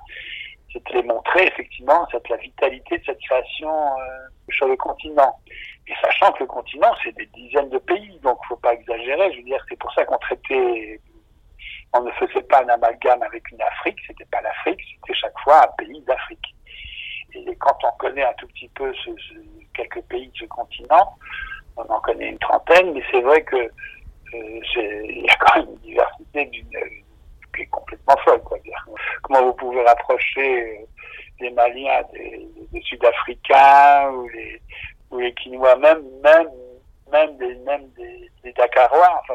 C'était 0.73 1.01
montrer 1.01 1.47
effectivement 1.47 2.05
cette, 2.11 2.27
la 2.29 2.37
vitalité 2.37 2.97
de 2.97 3.05
cette 3.05 3.19
création 3.21 3.71
euh, 3.71 4.51
sur 4.51 4.67
le 4.67 4.75
continent. 4.75 5.39
Et 5.87 5.93
sachant 6.01 6.31
que 6.33 6.43
le 6.43 6.47
continent, 6.47 6.93
c'est 7.03 7.15
des 7.15 7.25
dizaines 7.27 7.69
de 7.69 7.79
pays, 7.79 8.19
donc 8.19 8.37
faut 8.47 8.57
pas 8.57 8.73
exagérer. 8.73 9.31
Je 9.31 9.37
veux 9.37 9.43
dire, 9.43 9.65
c'est 9.67 9.79
pour 9.79 9.91
ça 9.93 10.05
qu'on 10.05 10.17
traitait 10.17 10.99
on 11.93 12.01
ne 12.01 12.11
faisait 12.11 12.43
pas 12.43 12.63
un 12.63 12.69
amalgame 12.69 13.23
avec 13.23 13.49
une 13.51 13.61
Afrique, 13.61 13.97
c'était 14.05 14.25
pas 14.25 14.41
l'Afrique, 14.41 14.79
c'était 14.93 15.19
chaque 15.19 15.39
fois 15.39 15.63
un 15.63 15.83
pays 15.83 16.01
d'Afrique. 16.01 16.55
Et 17.33 17.55
quand 17.55 17.77
on 17.83 17.97
connaît 17.97 18.23
un 18.23 18.33
tout 18.33 18.47
petit 18.47 18.69
peu 18.69 18.93
quelques 19.73 20.01
pays 20.03 20.27
de 20.27 20.37
ce 20.37 20.45
continent, 20.45 21.17
on 21.77 21.83
en 21.83 21.99
connaît 22.01 22.29
une 22.29 22.39
trentaine, 22.39 22.93
mais 22.93 23.03
c'est 23.11 23.21
vrai 23.21 23.43
que 23.43 23.55
euh, 23.55 23.69
il 24.33 25.25
y 25.25 25.29
a 25.29 25.35
quand 25.35 25.59
même 25.59 25.69
une 25.69 25.77
diversité 25.77 26.45
d'une 26.45 26.69
qui 27.55 27.63
est 27.63 27.65
complètement 27.67 28.15
folle. 28.23 28.41
Comment 29.23 29.43
vous 29.43 29.53
pouvez 29.53 29.83
rapprocher 29.83 30.87
les 31.39 31.49
euh, 31.49 31.53
Maliens 31.53 32.03
des, 32.13 32.81
Sud-Africains 32.81 34.11
ou 34.11 34.27
les, 34.29 34.61
ou 35.11 35.19
les 35.19 35.33
Quinois, 35.33 35.75
même, 35.77 36.03
même, 36.23 36.49
même 37.11 37.37
des, 37.37 37.55
même 37.55 37.89
des, 37.97 38.29
des 38.43 38.53
Dakarois, 38.53 39.21
enfin, 39.21 39.33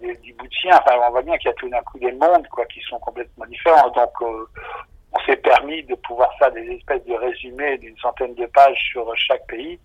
des 0.00 0.18
Djiboutiens, 0.22 0.78
enfin, 0.78 0.98
on 1.02 1.10
voit 1.10 1.22
bien 1.22 1.36
qu'il 1.38 1.48
y 1.48 1.52
a 1.52 1.54
tout 1.54 1.68
d'un 1.68 1.82
coup 1.82 1.98
des 1.98 2.12
mondes, 2.12 2.46
quoi, 2.48 2.66
qui 2.66 2.80
sont 2.82 2.98
complètement 2.98 3.46
différents. 3.46 3.90
Donc, 3.90 4.12
euh, 4.22 4.46
s'est 5.26 5.36
permis 5.36 5.82
de 5.84 5.94
pouvoir 5.96 6.30
faire 6.38 6.52
des 6.52 6.66
espèces 6.70 7.04
de 7.04 7.14
résumés 7.14 7.78
d'une 7.78 7.96
centaine 7.98 8.34
de 8.34 8.46
pages 8.46 8.78
sur 8.92 9.12
chaque 9.16 9.46
pays, 9.46 9.78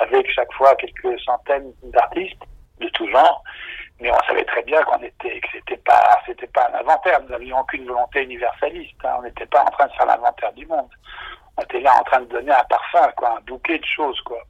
avec 0.00 0.30
chaque 0.30 0.52
fois 0.52 0.74
quelques 0.76 1.18
centaines 1.20 1.72
d'artistes 1.84 2.42
de 2.80 2.88
tout 2.90 3.08
genre. 3.08 3.42
Mais 4.00 4.10
on 4.10 4.26
savait 4.26 4.44
très 4.44 4.62
bien 4.62 4.82
qu'on 4.82 5.02
était, 5.02 5.40
que 5.40 5.48
c'était 5.52 5.76
pas, 5.78 6.20
c'était 6.26 6.48
pas 6.48 6.68
un 6.72 6.80
inventaire. 6.80 7.22
Nous 7.22 7.28
n'avions 7.28 7.60
aucune 7.60 7.86
volonté 7.86 8.22
universaliste. 8.22 8.96
Hein. 9.04 9.16
On 9.18 9.22
n'était 9.22 9.46
pas 9.46 9.62
en 9.62 9.70
train 9.70 9.86
de 9.86 9.92
faire 9.92 10.06
l'inventaire 10.06 10.52
du 10.52 10.66
monde. 10.66 10.90
On 11.56 11.62
était 11.62 11.80
là 11.80 11.92
en 12.00 12.02
train 12.02 12.20
de 12.20 12.26
donner 12.26 12.52
un 12.52 12.64
parfum, 12.64 13.12
quoi, 13.16 13.36
un 13.38 13.40
bouquet 13.42 13.78
de 13.78 13.84
choses, 13.84 14.20
quoi. 14.22 14.42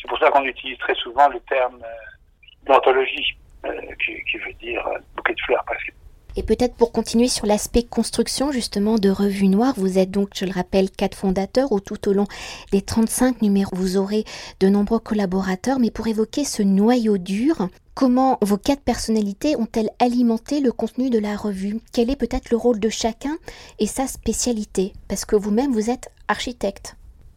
C'est 0.00 0.08
pour 0.08 0.18
ça 0.18 0.30
qu'on 0.30 0.44
utilise 0.44 0.78
très 0.78 0.94
souvent 0.94 1.28
le 1.28 1.40
terme 1.40 1.82
euh, 1.82 2.66
d'anthologie, 2.66 3.36
euh, 3.64 3.80
qui, 4.04 4.38
veut 4.38 4.52
dire 4.54 4.86
euh, 4.86 4.98
bouquet 5.16 5.34
de 5.34 5.40
fleurs, 5.40 5.64
parce 5.66 5.82
que 5.82 5.90
et 6.36 6.42
peut-être 6.42 6.74
pour 6.74 6.92
continuer 6.92 7.28
sur 7.28 7.46
l'aspect 7.46 7.84
construction 7.84 8.50
justement 8.52 8.96
de 8.96 9.10
Revue 9.10 9.48
Noire, 9.48 9.74
vous 9.76 9.98
êtes 9.98 10.10
donc, 10.10 10.30
je 10.34 10.44
le 10.44 10.52
rappelle, 10.52 10.90
quatre 10.90 11.16
fondateurs 11.16 11.70
ou 11.72 11.80
tout 11.80 12.08
au 12.08 12.12
long 12.12 12.26
des 12.72 12.82
35 12.82 13.42
numéros, 13.42 13.74
vous 13.74 13.96
aurez 13.96 14.24
de 14.60 14.68
nombreux 14.68 14.98
collaborateurs. 14.98 15.78
Mais 15.78 15.90
pour 15.90 16.06
évoquer 16.06 16.44
ce 16.44 16.62
noyau 16.62 17.18
dur, 17.18 17.68
comment 17.94 18.38
vos 18.42 18.58
quatre 18.58 18.82
personnalités 18.82 19.56
ont-elles 19.56 19.90
alimenté 20.00 20.60
le 20.60 20.72
contenu 20.72 21.10
de 21.10 21.18
la 21.18 21.36
revue? 21.36 21.80
Quel 21.92 22.10
est 22.10 22.16
peut-être 22.16 22.50
le 22.50 22.56
rôle 22.56 22.80
de 22.80 22.88
chacun 22.88 23.36
et 23.78 23.86
sa 23.86 24.06
spécialité? 24.06 24.92
Parce 25.08 25.24
que 25.24 25.36
vous-même, 25.36 25.72
vous 25.72 25.90
êtes 25.90 26.10
architecte. 26.28 26.96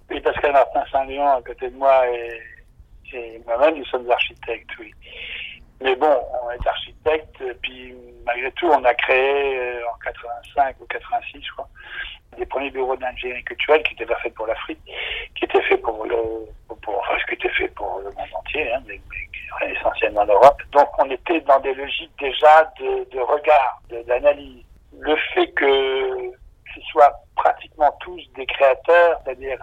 Oui, 0.10 0.22
Pascal 0.22 0.54
Martin 0.54 0.84
Saint-Léon 0.92 1.28
à 1.28 1.42
côté 1.42 1.70
de 1.70 1.76
moi 1.76 2.04
et, 2.10 3.16
et 3.16 3.42
moi-même, 3.46 3.78
nous 3.78 3.86
sommes 3.86 4.10
architectes, 4.10 4.70
oui. 4.80 4.92
Mais 5.82 5.96
bon, 5.96 6.20
on 6.44 6.52
est 6.52 6.68
architecte, 6.68 7.44
puis 7.62 7.96
malgré 8.26 8.52
tout, 8.54 8.68
on 8.68 8.84
a 8.84 8.94
créé 8.96 9.60
euh, 9.60 9.82
en 9.94 9.98
85 10.04 10.76
ou 10.82 10.86
86, 10.86 11.44
je 11.44 11.52
crois, 11.52 11.70
des 12.38 12.46
premiers 12.46 12.72
bureaux 12.72 12.96
d'ingénierie 12.96 13.44
culturelle 13.44 13.84
qui 13.84 13.94
étaient 13.94 14.14
faits 14.22 14.34
pour 14.34 14.48
l'Afrique, 14.48 14.80
qui 15.36 15.46
étaient 15.46 15.62
faits 15.62 15.82
pour 15.82 16.06
le, 16.06 16.16
pour, 16.82 16.98
enfin, 17.00 17.18
qui 17.28 17.36
était 17.36 17.50
fait 17.50 17.68
pour 17.70 18.00
le 18.00 18.12
monde 18.12 18.30
entier, 18.34 18.72
hein, 18.74 18.82
mais, 18.88 19.00
mais 19.62 19.74
essentiellement 19.74 20.24
l'Europe. 20.24 20.62
Donc, 20.72 20.88
on 20.98 21.10
était 21.10 21.42
dans 21.42 21.60
des 21.60 21.74
logiques 21.74 22.12
déjà 22.20 22.72
de, 22.80 23.10
de 23.12 23.20
regard, 23.20 23.82
d'analyse. 24.08 24.64
Le 25.00 25.16
fait 25.34 25.48
que 25.52 26.32
ce 26.76 26.82
soit 26.92 27.14
pratiquement 27.36 27.92
tous 28.02 28.22
des 28.36 28.46
créateurs, 28.46 29.22
c'est-à-dire 29.24 29.60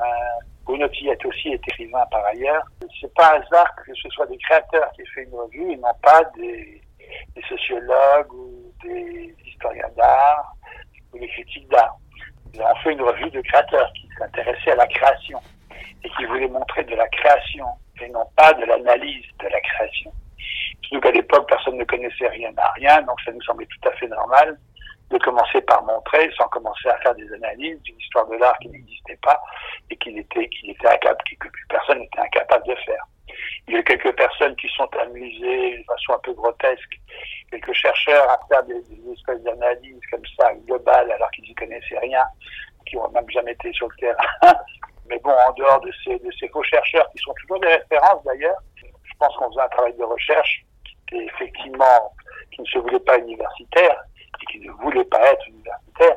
Bruno 0.64 0.88
Tillette 0.88 1.24
aussi 1.26 1.48
est 1.48 1.68
écrivain 1.68 2.04
par 2.10 2.24
ailleurs. 2.24 2.64
C'est 3.00 3.12
pas 3.14 3.36
un 3.36 3.42
hasard 3.42 3.74
que 3.76 3.94
ce 3.94 4.08
soit 4.10 4.26
des 4.26 4.38
créateurs 4.38 4.90
qui 4.92 5.02
aient 5.02 5.14
fait 5.14 5.24
une 5.24 5.34
revue 5.34 5.72
et 5.72 5.76
non 5.76 5.92
pas 6.02 6.22
des, 6.36 6.80
des 7.34 7.42
sociologues 7.48 8.32
ou 8.32 8.72
des 8.82 9.34
historiens 9.46 9.90
d'art 9.96 10.54
ou 11.12 11.18
des 11.18 11.28
critiques 11.28 11.68
d'art. 11.68 11.96
Ils 12.54 12.60
ont 12.62 12.74
fait 12.82 12.92
une 12.92 13.02
revue 13.02 13.30
de 13.30 13.40
créateurs 13.42 13.92
qui 13.94 14.08
s'intéressaient 14.18 14.72
à 14.72 14.76
la 14.76 14.86
création 14.86 15.40
et 16.02 16.08
qui 16.10 16.24
voulaient 16.24 16.48
montrer 16.48 16.84
de 16.84 16.94
la 16.94 17.08
création 17.08 17.66
et 18.00 18.08
non 18.08 18.24
pas 18.36 18.52
de 18.54 18.64
l'analyse 18.64 19.24
de 19.40 19.48
la 19.48 19.60
création. 19.60 20.12
Surtout 20.82 21.00
qu'à 21.00 21.10
l'époque, 21.10 21.48
personne 21.48 21.76
ne 21.76 21.84
connaissait 21.84 22.28
rien 22.28 22.52
à 22.56 22.70
rien, 22.72 23.02
donc 23.02 23.20
ça 23.22 23.32
nous 23.32 23.42
semblait 23.42 23.66
tout 23.66 23.88
à 23.88 23.92
fait 23.92 24.08
normal 24.08 24.58
de 25.14 25.24
commencer 25.24 25.60
par 25.62 25.82
montrer, 25.84 26.30
sans 26.36 26.48
commencer 26.48 26.88
à 26.88 26.98
faire 26.98 27.14
des 27.14 27.32
analyses 27.32 27.80
d'une 27.82 27.98
histoire 27.98 28.26
de 28.26 28.36
l'art 28.36 28.58
qui 28.58 28.68
n'existait 28.68 29.18
pas 29.22 29.40
et 29.90 29.96
qu'il 29.96 30.18
était, 30.18 30.48
qu'il 30.48 30.70
était 30.70 30.88
incapable, 30.88 31.18
que 31.40 31.48
personne 31.68 32.00
n'était 32.00 32.20
incapable 32.20 32.66
de 32.66 32.74
faire. 32.86 33.04
Il 33.68 33.74
y 33.74 33.78
a 33.78 33.82
quelques 33.82 34.14
personnes 34.16 34.54
qui 34.56 34.68
sont 34.76 34.88
amusées 35.00 35.78
de 35.78 35.84
façon 35.84 36.12
un 36.14 36.18
peu 36.18 36.32
grotesque, 36.34 37.00
quelques 37.50 37.72
chercheurs 37.72 38.28
à 38.30 38.38
faire 38.48 38.62
des, 38.64 38.82
espèces 39.12 39.42
d'analyses 39.42 40.00
comme 40.10 40.24
ça, 40.38 40.52
globales, 40.66 41.10
alors 41.10 41.30
qu'ils 41.30 41.44
n'y 41.44 41.54
connaissaient 41.54 41.98
rien, 41.98 42.24
qui 42.86 42.96
n'ont 42.96 43.10
même 43.10 43.28
jamais 43.30 43.52
été 43.52 43.72
sur 43.72 43.88
le 43.88 43.96
terrain. 43.96 44.26
Mais 45.06 45.18
bon, 45.18 45.30
en 45.30 45.52
dehors 45.52 45.80
de 45.80 45.92
ces, 46.04 46.18
de 46.18 46.30
ces 46.38 46.48
faux 46.48 46.62
chercheurs, 46.62 47.08
qui 47.10 47.18
sont 47.22 47.34
toujours 47.40 47.60
des 47.60 47.68
références 47.68 48.22
d'ailleurs, 48.24 48.56
je 48.76 49.12
pense 49.18 49.36
qu'on 49.36 49.50
faisait 49.50 49.62
un 49.62 49.68
travail 49.68 49.94
de 49.94 50.04
recherche 50.04 50.64
qui 50.84 50.96
était 51.16 51.26
effectivement, 51.26 52.12
qui 52.52 52.62
ne 52.62 52.66
se 52.66 52.78
voulait 52.78 53.00
pas 53.00 53.18
universitaire, 53.18 54.02
et 54.42 54.46
qui 54.46 54.60
ne 54.60 54.70
voulait 54.72 55.04
pas 55.04 55.32
être 55.32 55.46
universitaire. 55.48 56.16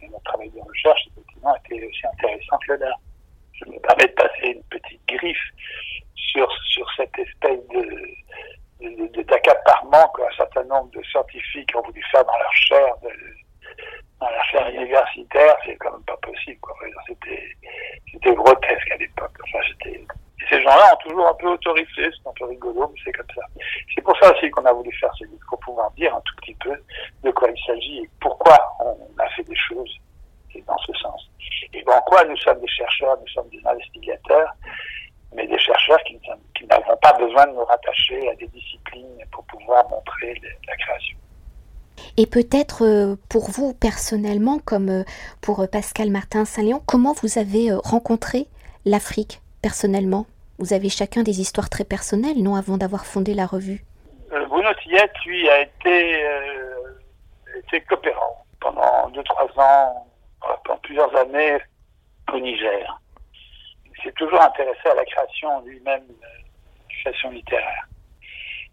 Mais 0.00 0.08
notre 0.08 0.24
travail 0.24 0.50
de 0.50 0.60
recherche, 0.60 1.00
effectivement, 1.12 1.54
était 1.56 1.86
aussi 1.86 2.06
intéressant 2.06 2.58
que 2.66 2.72
le. 2.72 2.86
Je 3.52 3.64
me 3.66 3.78
permets 3.78 4.08
de 4.08 4.14
passer 4.14 4.48
une 4.48 4.64
petite 4.64 5.00
griffe 5.06 5.50
sur, 6.16 6.50
sur 6.70 6.86
cette 6.96 7.16
espèce 7.16 7.60
de, 7.68 9.22
d'accaparement 9.22 10.08
qu'un 10.08 10.36
certain 10.36 10.64
nombre 10.64 10.90
de 10.90 11.02
scientifiques 11.04 11.70
ont 11.76 11.82
voulu 11.82 12.02
faire 12.10 12.24
dans 12.24 12.36
leur 12.36 12.52
chair, 12.52 12.94
dans 14.20 14.30
leur 14.30 14.44
chaire 14.44 14.68
universitaire, 14.68 15.56
c'est 15.64 15.76
quand 15.76 15.92
même 15.92 16.02
pas 16.02 16.16
possible. 16.18 16.58
C'était, 17.08 18.34
grotesque 18.34 18.90
à 18.90 18.96
l'époque. 18.96 19.36
Enfin, 19.44 19.58
ces 20.48 20.60
gens-là 20.62 20.94
ont 20.94 21.08
toujours 21.08 21.28
un 21.28 21.34
peu 21.34 21.48
autorisé, 21.48 21.86
c'est 21.96 22.28
un 22.28 22.32
peu 22.38 22.46
rigolo, 22.46 22.90
mais 22.92 23.00
c'est 23.04 23.12
comme 23.12 23.26
ça. 23.34 23.42
C'est 23.94 24.02
pour 24.02 24.18
ça 24.18 24.32
aussi 24.34 24.50
qu'on 24.50 24.64
a 24.64 24.72
voulu 24.72 24.92
faire 24.92 25.12
ce 25.18 25.24
livre, 25.24 25.44
pour 25.48 25.58
pouvoir 25.60 25.90
dire 25.92 26.14
un 26.14 26.20
tout 26.20 26.34
petit 26.36 26.54
peu 26.54 26.74
de 27.22 27.30
quoi 27.30 27.48
il 27.50 27.53
s'agit 27.66 27.98
et 27.98 28.10
pourquoi 28.20 28.58
on 28.80 28.96
a 29.18 29.28
fait 29.30 29.44
des 29.44 29.56
choses 29.56 29.98
dans 30.66 30.78
ce 30.78 30.92
sens. 30.94 31.28
Et 31.72 31.84
en 31.86 32.00
quoi 32.02 32.24
nous 32.24 32.36
sommes 32.36 32.60
des 32.60 32.68
chercheurs, 32.68 33.18
nous 33.20 33.28
sommes 33.28 33.48
des 33.48 33.60
investigateurs, 33.66 34.54
mais 35.34 35.46
des 35.46 35.58
chercheurs 35.58 36.02
qui, 36.04 36.18
qui 36.54 36.66
n'avons 36.66 36.96
pas 37.02 37.12
besoin 37.14 37.46
de 37.46 37.52
nous 37.52 37.64
rattacher 37.64 38.28
à 38.28 38.34
des 38.36 38.46
disciplines 38.48 39.24
pour 39.32 39.44
pouvoir 39.44 39.88
montrer 39.88 40.40
la 40.66 40.76
création. 40.76 41.16
Et 42.16 42.26
peut-être 42.26 42.84
euh, 42.84 43.16
pour 43.28 43.50
vous 43.50 43.74
personnellement, 43.74 44.58
comme 44.64 44.88
euh, 44.88 45.04
pour 45.40 45.68
Pascal 45.68 46.10
Martin 46.10 46.44
Saint-Léon, 46.44 46.80
comment 46.86 47.14
vous 47.20 47.38
avez 47.38 47.72
euh, 47.72 47.78
rencontré 47.78 48.46
l'Afrique 48.84 49.40
personnellement? 49.62 50.26
Vous 50.58 50.72
avez 50.72 50.88
chacun 50.88 51.24
des 51.24 51.40
histoires 51.40 51.68
très 51.68 51.84
personnelles, 51.84 52.40
non, 52.40 52.54
avant 52.54 52.76
d'avoir 52.76 53.06
fondé 53.06 53.34
la 53.34 53.46
revue? 53.46 53.84
Euh, 54.32 54.46
Bruno 54.46 54.68
Tillette, 54.82 55.12
lui, 55.26 55.48
a 55.48 55.62
été, 55.62 56.24
euh, 56.24 56.53
été 57.74 57.84
coopérant 57.86 58.44
pendant 58.60 59.10
2-3 59.10 59.60
ans, 59.60 60.06
pendant 60.64 60.78
plusieurs 60.80 61.14
années 61.16 61.58
au 62.32 62.38
Niger. 62.38 63.00
Il 63.86 64.02
s'est 64.02 64.12
toujours 64.12 64.40
intéressé 64.40 64.88
à 64.88 64.94
la 64.94 65.04
création 65.04 65.60
lui-même, 65.62 66.04
euh, 66.10 66.26
création 67.02 67.30
littéraire. 67.30 67.86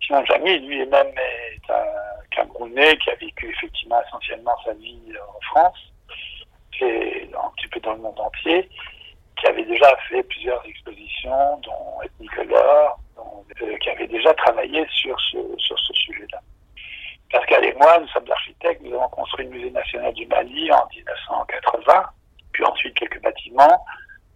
Simon 0.06 0.26
Jamy, 0.26 0.60
lui-même, 0.60 1.08
est 1.08 1.72
un 1.72 1.86
Camerounais 2.32 2.98
qui 2.98 3.10
a 3.10 3.16
vécu 3.16 3.50
effectivement 3.50 4.02
essentiellement 4.08 4.56
sa 4.66 4.74
vie 4.74 5.14
en 5.20 5.42
France 5.42 5.78
et 6.80 7.30
un 7.38 7.50
petit 7.56 7.68
peu 7.68 7.80
dans 7.82 7.94
le 7.94 8.00
monde 8.00 8.20
entier 8.20 8.68
qui 9.38 9.48
avait 9.48 9.66
déjà 9.66 9.96
fait 10.10 10.24
plusieurs 10.24 10.64
expositions, 10.66 11.58
dont 11.64 12.02
Ethnicolor, 12.04 13.00
euh, 13.18 13.78
qui 13.78 13.90
avait 13.90 14.08
déjà 14.08 14.34
travaillé 14.36 14.86
sur 14.90 15.20
ce, 15.20 15.38
sur 15.58 15.78
ce 15.80 15.94
sujet-là. 15.94 16.40
Pascal 17.32 17.64
et 17.66 17.74
moi, 17.74 17.98
nous 18.00 18.08
sommes 18.08 18.30
architectes, 18.30 18.82
nous 18.82 18.94
avons 18.96 19.10
construit 19.10 19.46
le 19.46 19.52
Musée 19.52 19.72
national 19.72 20.14
du 20.14 20.26
Mali 20.28 20.72
en 20.72 20.88
1980, 20.88 22.06
puis 22.52 22.66
ensuite 22.66 22.96
quelques 22.96 23.22
bâtiments. 23.22 23.86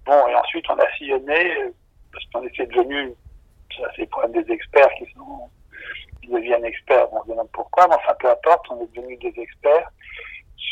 Bon, 0.05 0.27
et 0.27 0.35
ensuite 0.35 0.65
on 0.69 0.77
a 0.77 0.91
sillonné, 0.97 1.57
euh, 1.57 1.71
parce 2.11 2.25
qu'on 2.31 2.47
était 2.47 2.67
devenus, 2.67 3.13
ça 3.77 3.87
c'est 3.95 4.09
pour 4.09 4.27
des 4.29 4.49
experts 4.51 4.89
qui 4.97 5.05
sont, 5.13 5.49
qui 6.21 6.29
deviennent 6.29 6.65
experts, 6.65 7.11
on 7.11 7.23
se 7.23 7.29
demande 7.29 7.49
pourquoi, 7.51 7.87
mais 7.87 7.95
enfin 7.95 8.13
peu 8.19 8.29
importe, 8.29 8.65
on 8.69 8.81
est 8.81 8.95
devenus 8.95 9.19
des 9.19 9.33
experts 9.41 9.89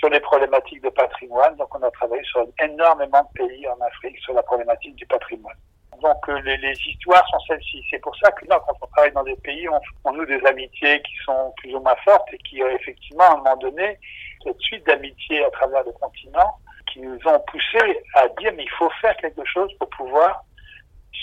sur 0.04 0.10
les 0.10 0.20
problématiques 0.20 0.84
de 0.84 0.90
patrimoine. 0.90 1.56
Donc, 1.56 1.74
on 1.76 1.82
a 1.84 1.92
travaillé 1.92 2.24
sur 2.24 2.46
énormément 2.62 3.22
de 3.22 3.46
pays 3.46 3.68
en 3.68 3.80
Afrique 3.86 4.18
sur 4.20 4.34
la 4.34 4.44
problématique 4.44 4.96
du 4.96 5.06
patrimoine. 5.06 5.56
Donc, 6.04 6.28
euh, 6.28 6.40
les, 6.42 6.78
histoires 6.86 7.26
sont 7.30 7.40
celles-ci. 7.48 7.82
C'est 7.90 8.00
pour 8.00 8.14
ça 8.18 8.30
que 8.32 8.46
là, 8.48 8.62
quand 8.68 8.76
on 8.82 8.88
travaille 8.88 9.14
dans 9.14 9.24
des 9.24 9.38
pays, 9.38 9.70
on, 9.70 9.80
on 10.04 10.12
noue 10.12 10.26
des 10.26 10.46
amitiés 10.46 11.02
qui 11.02 11.16
sont 11.26 11.54
plus 11.58 11.74
ou 11.74 11.80
moins 11.80 11.96
fortes 12.04 12.28
et 12.34 12.38
qui, 12.40 12.62
euh, 12.62 12.76
effectivement, 12.76 13.24
à 13.24 13.34
un 13.34 13.38
moment 13.38 13.56
donné, 13.56 13.98
cette 14.44 14.60
suite 14.60 14.86
d'amitiés 14.86 15.46
à 15.46 15.50
travers 15.52 15.82
le 15.86 15.94
continent, 15.94 16.58
qui 16.92 17.00
nous 17.00 17.18
ont 17.26 17.40
poussé 17.48 18.02
à 18.16 18.28
dire, 18.28 18.52
mais 18.58 18.64
il 18.64 18.72
faut 18.72 18.90
faire 19.02 19.16
quelque 19.16 19.46
chose 19.46 19.72
pour 19.80 19.90
pouvoir 19.92 20.44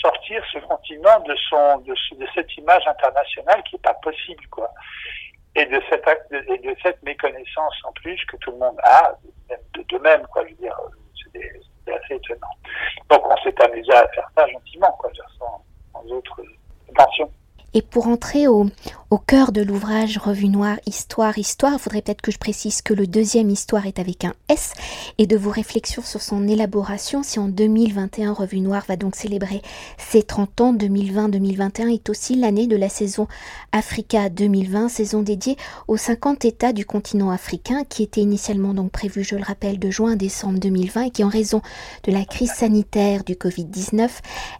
sortir 0.01 0.43
ce 0.51 0.57
continent 0.59 1.19
de 1.19 1.35
son 1.47 1.77
de, 1.79 1.93
cette 2.33 2.57
image 2.57 2.87
internationale 2.87 3.61
qui 3.69 3.75
est 3.75 3.83
pas 3.83 3.93
possible 3.95 4.47
quoi 4.47 4.71
et 5.53 5.65
de 5.65 5.79
cette 5.89 6.07
et 6.31 6.57
de 6.57 6.75
cette 6.81 7.03
méconnaissance 7.03 7.75
en 7.83 7.91
plus 7.91 8.17
que 8.25 8.37
tout 8.37 8.51
le 8.51 8.57
monde 8.57 8.79
a 8.83 9.11
de, 9.75 9.83
de 9.83 9.97
même 9.99 10.25
quoi 10.27 10.43
je 10.45 10.51
veux 10.51 10.61
dire 10.61 10.75
c'est 11.33 11.61
assez 11.87 12.15
étonnant. 12.15 12.47
Donc 13.09 13.21
on 13.25 13.37
s'est 13.37 13.63
amusé 13.63 13.91
à 13.93 14.07
faire 14.09 14.29
ça 14.35 14.47
gentiment 14.47 14.91
quoi 14.99 15.09
sans, 15.39 15.63
sans 15.93 16.11
autre 16.11 16.41
et 17.73 17.81
pour 17.81 18.07
entrer 18.07 18.47
au, 18.47 18.67
cœur 19.27 19.51
de 19.51 19.61
l'ouvrage 19.61 20.17
Revue 20.17 20.49
Noire, 20.49 20.77
Histoire, 20.85 21.37
Histoire, 21.37 21.73
il 21.73 21.79
faudrait 21.79 22.01
peut-être 22.01 22.21
que 22.21 22.31
je 22.31 22.37
précise 22.37 22.81
que 22.81 22.93
le 22.93 23.07
deuxième 23.07 23.49
Histoire 23.49 23.85
est 23.85 23.99
avec 23.99 24.25
un 24.25 24.33
S 24.49 24.73
et 25.17 25.27
de 25.27 25.37
vos 25.37 25.51
réflexions 25.51 26.01
sur 26.01 26.21
son 26.21 26.47
élaboration. 26.47 27.23
Si 27.23 27.39
en 27.39 27.47
2021, 27.47 28.33
Revue 28.33 28.59
Noire 28.59 28.83
va 28.87 28.97
donc 28.97 29.15
célébrer 29.15 29.61
ses 29.97 30.23
30 30.23 30.61
ans, 30.61 30.73
2020-2021 30.73 31.93
est 31.93 32.09
aussi 32.09 32.35
l'année 32.35 32.67
de 32.67 32.75
la 32.75 32.89
saison 32.89 33.27
Africa 33.71 34.29
2020, 34.29 34.89
saison 34.89 35.21
dédiée 35.21 35.55
aux 35.87 35.97
50 35.97 36.43
États 36.45 36.73
du 36.73 36.85
continent 36.85 37.31
africain 37.31 37.83
qui 37.87 38.03
était 38.03 38.21
initialement 38.21 38.73
donc 38.73 38.91
prévue, 38.91 39.23
je 39.23 39.35
le 39.35 39.43
rappelle, 39.43 39.79
de 39.79 39.89
juin 39.89 40.13
à 40.13 40.15
décembre 40.15 40.59
2020 40.59 41.03
et 41.03 41.11
qui 41.11 41.23
en 41.23 41.29
raison 41.29 41.61
de 42.03 42.11
la 42.11 42.25
crise 42.25 42.51
sanitaire 42.51 43.23
du 43.23 43.35
Covid-19, 43.35 44.09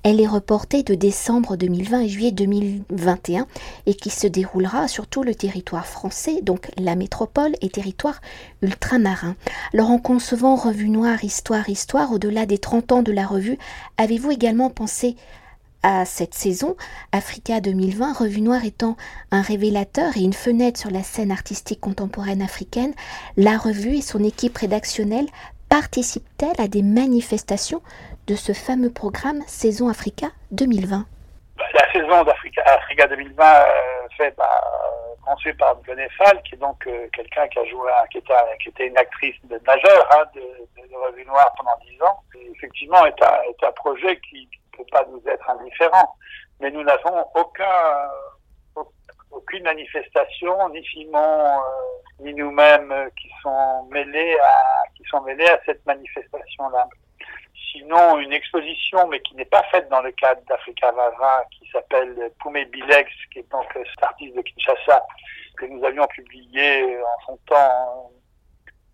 elle 0.03 0.21
est 0.21 0.27
reportée 0.27 0.83
de 0.83 0.95
décembre 0.95 1.57
2020 1.57 2.01
et 2.01 2.09
juillet 2.09 2.31
2020 2.31 3.00
21 3.01 3.47
et 3.85 3.93
qui 3.93 4.09
se 4.09 4.27
déroulera 4.27 4.87
sur 4.87 5.07
tout 5.07 5.23
le 5.23 5.35
territoire 5.35 5.85
français, 5.85 6.41
donc 6.41 6.71
la 6.77 6.95
métropole 6.95 7.53
et 7.61 7.69
territoire 7.69 8.21
ultramarin. 8.61 9.35
Alors 9.73 9.91
en 9.91 9.99
concevant 9.99 10.55
Revue 10.55 10.89
Noire, 10.89 11.23
Histoire, 11.23 11.69
Histoire, 11.69 12.11
au-delà 12.11 12.45
des 12.45 12.57
30 12.57 12.91
ans 12.91 13.03
de 13.03 13.11
la 13.11 13.25
revue, 13.25 13.57
avez-vous 13.97 14.31
également 14.31 14.69
pensé 14.69 15.15
à 15.83 16.05
cette 16.05 16.35
saison, 16.35 16.75
Africa 17.11 17.59
2020, 17.59 18.13
Revue 18.13 18.41
Noire 18.41 18.65
étant 18.65 18.97
un 19.31 19.41
révélateur 19.41 20.15
et 20.15 20.21
une 20.21 20.33
fenêtre 20.33 20.79
sur 20.79 20.91
la 20.91 21.03
scène 21.03 21.31
artistique 21.31 21.79
contemporaine 21.79 22.41
africaine, 22.41 22.93
la 23.35 23.57
revue 23.57 23.95
et 23.95 24.01
son 24.01 24.23
équipe 24.23 24.57
rédactionnelle 24.57 25.27
participent-elles 25.69 26.59
à 26.59 26.67
des 26.67 26.83
manifestations 26.83 27.81
de 28.27 28.35
ce 28.35 28.53
fameux 28.53 28.91
programme 28.91 29.41
Saison 29.47 29.87
Africa 29.87 30.27
2020 30.51 31.05
la 31.73 31.91
saison 31.91 32.23
d'Africa 32.23 32.61
Africa 32.65 33.07
2020 33.07 33.43
euh, 33.43 34.07
fait 34.17 34.35
bah, 34.37 34.61
conçue 35.25 35.53
par 35.55 35.75
Gonne 35.81 36.07
Fall, 36.17 36.41
qui 36.43 36.55
est 36.55 36.57
donc 36.57 36.85
euh, 36.87 37.07
quelqu'un 37.13 37.47
qui 37.47 37.59
a 37.59 37.65
joué, 37.65 37.91
qui 38.11 38.17
était, 38.17 38.33
qui 38.61 38.69
était 38.69 38.87
une 38.87 38.97
actrice 38.97 39.35
majeure 39.49 40.07
hein, 40.11 40.23
de, 40.35 40.41
de, 40.41 40.87
de, 40.87 40.95
Revue 40.95 41.25
Noire 41.25 41.51
pendant 41.57 41.77
dix 41.85 42.01
ans. 42.01 42.19
Effectivement, 42.55 43.05
est 43.05 43.23
un, 43.23 43.41
est 43.43 43.63
un 43.65 43.71
projet 43.73 44.19
qui 44.29 44.47
ne 44.73 44.77
peut 44.77 44.89
pas 44.91 45.05
nous 45.09 45.21
être 45.27 45.49
indifférent. 45.49 46.15
Mais 46.59 46.71
nous 46.71 46.83
n'avons 46.83 47.25
aucun, 47.35 48.09
aucune 49.31 49.63
manifestation, 49.63 50.69
ni 50.69 50.83
Simon, 50.85 51.17
euh, 51.17 52.23
ni 52.23 52.33
nous-mêmes 52.33 52.91
euh, 52.91 53.09
qui 53.19 53.29
sont 53.41 53.83
mêlés 53.89 54.37
à 54.37 54.83
qui 54.95 55.03
sont 55.05 55.21
mêlés 55.21 55.47
à 55.47 55.59
cette 55.65 55.85
manifestation-là. 55.85 56.87
Sinon, 57.71 58.19
une 58.19 58.33
exposition, 58.33 59.07
mais 59.07 59.21
qui 59.21 59.35
n'est 59.35 59.45
pas 59.45 59.63
faite 59.71 59.87
dans 59.89 60.01
le 60.01 60.11
cadre 60.11 60.41
d'Africa 60.47 60.91
Vava, 60.91 61.45
qui 61.51 61.69
s'appelle 61.71 62.31
Poumé 62.39 62.65
Bilex, 62.65 63.09
qui 63.31 63.39
est 63.39 63.51
donc 63.51 63.65
cet 63.73 64.03
artiste 64.03 64.35
de 64.35 64.41
Kinshasa, 64.41 65.03
que 65.57 65.65
nous 65.65 65.83
avions 65.85 66.05
publié 66.07 66.97
en 66.99 67.25
son 67.25 67.37
temps 67.47 68.11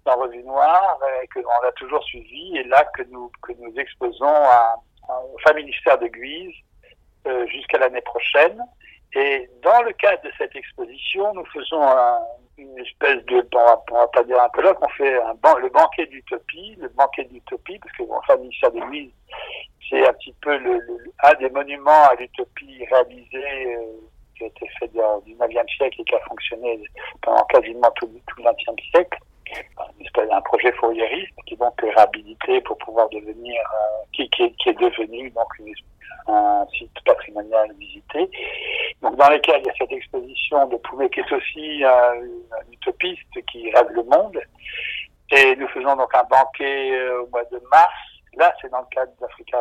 dans 0.05 0.17
Revue 0.17 0.43
Noire, 0.43 0.99
et 1.23 1.27
que 1.27 1.39
on 1.39 1.67
a 1.67 1.71
toujours 1.73 2.03
suivi, 2.03 2.57
et 2.57 2.63
là 2.65 2.83
que 2.95 3.03
nous 3.03 3.31
que 3.41 3.53
nous 3.53 3.73
exposons 3.77 4.45
au 5.09 5.53
ministère 5.55 5.97
de 5.97 6.07
Guise 6.07 6.53
euh, 7.27 7.47
jusqu'à 7.47 7.79
l'année 7.79 8.01
prochaine. 8.01 8.61
Et 9.13 9.49
dans 9.63 9.81
le 9.81 9.93
cadre 9.93 10.21
de 10.23 10.31
cette 10.37 10.55
exposition, 10.55 11.33
nous 11.33 11.45
faisons 11.45 11.81
une 12.57 12.79
espèce 12.79 13.23
de, 13.25 13.47
on 13.53 13.93
va 13.93 14.07
pas 14.07 14.23
dire 14.23 14.41
un 14.41 14.49
colloque, 14.49 14.77
on 14.81 14.89
fait 14.89 15.21
un 15.21 15.59
le 15.59 15.69
banquet 15.69 16.05
d'utopie, 16.07 16.75
le 16.79 16.89
banquet 16.89 17.25
d'utopie, 17.25 17.79
parce 17.79 17.95
que 17.95 18.03
bon, 18.03 18.17
enfin, 18.17 18.35
le 18.35 18.41
ministère 18.41 18.71
de 18.71 18.79
l'Église, 18.79 19.11
c'est 19.89 20.07
un 20.07 20.13
petit 20.13 20.33
peu 20.41 20.57
le, 20.57 20.79
un 21.23 21.33
des 21.35 21.49
monuments 21.49 22.09
à 22.09 22.15
l'utopie 22.15 22.85
réalisé, 22.89 23.75
euh, 23.75 24.07
qui 24.37 24.43
a 24.43 24.47
été 24.47 24.67
fait 24.79 24.87
du 24.87 25.35
9e 25.35 25.77
siècle 25.77 26.01
et 26.01 26.03
qui 26.03 26.15
a 26.15 26.19
fonctionné 26.21 26.83
pendant 27.21 27.43
quasiment 27.45 27.91
tout, 27.95 28.09
tout 28.27 28.37
le 28.37 28.43
20e 28.43 28.91
siècle. 28.91 29.19
Un, 29.77 30.37
un 30.37 30.41
projet 30.41 30.71
fourriériste 30.73 31.33
qui 31.45 31.53
est 31.53 31.57
donc 31.57 31.79
réhabilité 31.81 32.61
pour 32.61 32.77
pouvoir 32.79 33.09
devenir, 33.09 33.61
euh, 33.61 34.05
qui, 34.13 34.23
est 34.23 34.79
devenu 34.79 35.29
donc 35.31 35.47
une, 35.59 35.73
un 36.27 36.65
site 36.77 36.91
patrimonial 37.05 37.71
visité. 37.77 38.29
Donc 39.01 39.15
dans 39.15 39.29
lequel 39.29 39.61
il 39.61 39.67
y 39.67 39.69
a 39.69 39.73
cette 39.77 39.91
exposition 39.91 40.67
de 40.67 40.77
Poulet 40.77 41.09
qui 41.09 41.19
est 41.19 41.31
aussi 41.31 41.83
un, 41.83 42.13
utopiste 42.71 43.45
qui 43.51 43.71
rêve 43.71 43.89
le 43.91 44.03
monde. 44.03 44.39
Et 45.31 45.55
nous 45.55 45.67
faisons 45.69 45.95
donc 45.95 46.13
un 46.15 46.23
banquet 46.23 46.91
euh, 46.93 47.23
au 47.23 47.27
mois 47.27 47.43
de 47.45 47.61
mars. 47.71 47.93
Là, 48.37 48.53
c'est 48.61 48.69
dans 48.69 48.79
le 48.79 48.85
cadre 48.91 49.11
d'Africa 49.19 49.57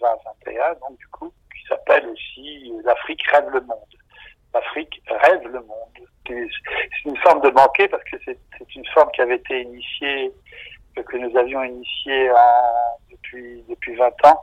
2021, 0.00 0.74
donc 0.74 0.98
du 0.98 1.06
coup, 1.08 1.32
qui 1.54 1.66
s'appelle 1.68 2.06
aussi 2.08 2.72
L'Afrique 2.84 3.22
rêve 3.28 3.48
le 3.50 3.60
monde. 3.60 3.78
L'Afrique 4.56 5.02
rêve 5.06 5.46
le 5.48 5.60
monde. 5.60 6.08
C'est 6.26 7.04
une 7.04 7.16
forme 7.18 7.42
de 7.42 7.50
banquet 7.50 7.88
parce 7.88 8.02
que 8.04 8.16
c'est 8.24 8.74
une 8.74 8.86
forme 8.86 9.10
qui 9.12 9.20
avait 9.20 9.36
été 9.36 9.60
initiée, 9.60 10.32
que 10.94 11.16
nous 11.18 11.36
avions 11.36 11.62
initiée 11.62 12.30
depuis, 13.10 13.62
depuis 13.68 13.94
20 13.96 14.06
ans 14.24 14.40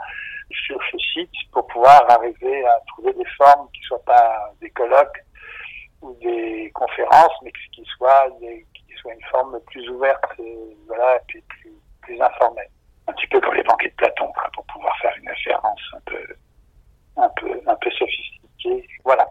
sur 0.51 0.79
ce 0.91 0.97
site 0.99 1.31
pour 1.51 1.65
pouvoir 1.67 2.05
arriver 2.11 2.63
à 2.67 2.79
trouver 2.89 3.13
des 3.13 3.25
formes 3.37 3.67
qui 3.73 3.81
soient 3.81 4.03
pas 4.05 4.53
des 4.61 4.69
colloques 4.69 5.23
ou 6.03 6.13
des 6.21 6.71
conférences, 6.75 7.33
mais 7.43 7.51
qui 7.73 7.83
soient 7.97 8.27
qui 8.39 8.93
soient 9.01 9.13
une 9.13 9.25
forme 9.31 9.59
plus 9.67 9.89
ouverte, 9.89 10.23
et, 10.39 10.77
voilà, 10.87 11.17
et 11.17 11.21
plus, 11.27 11.43
plus 12.01 12.21
informelle. 12.21 12.69
Un 13.07 13.13
petit 13.13 13.27
peu 13.27 13.41
comme 13.41 13.55
les 13.55 13.63
banquets 13.63 13.89
de 13.89 13.95
Platon, 13.95 14.31
pour 14.53 14.65
pouvoir 14.65 14.95
faire 14.99 15.13
une 15.17 15.27
référence 15.27 15.81
un 15.93 16.01
peu, 16.05 16.35
un 17.17 17.29
peu, 17.29 17.61
un 17.65 17.75
peu 17.75 17.89
sophistiquée. 17.91 18.87
Voilà. 19.03 19.27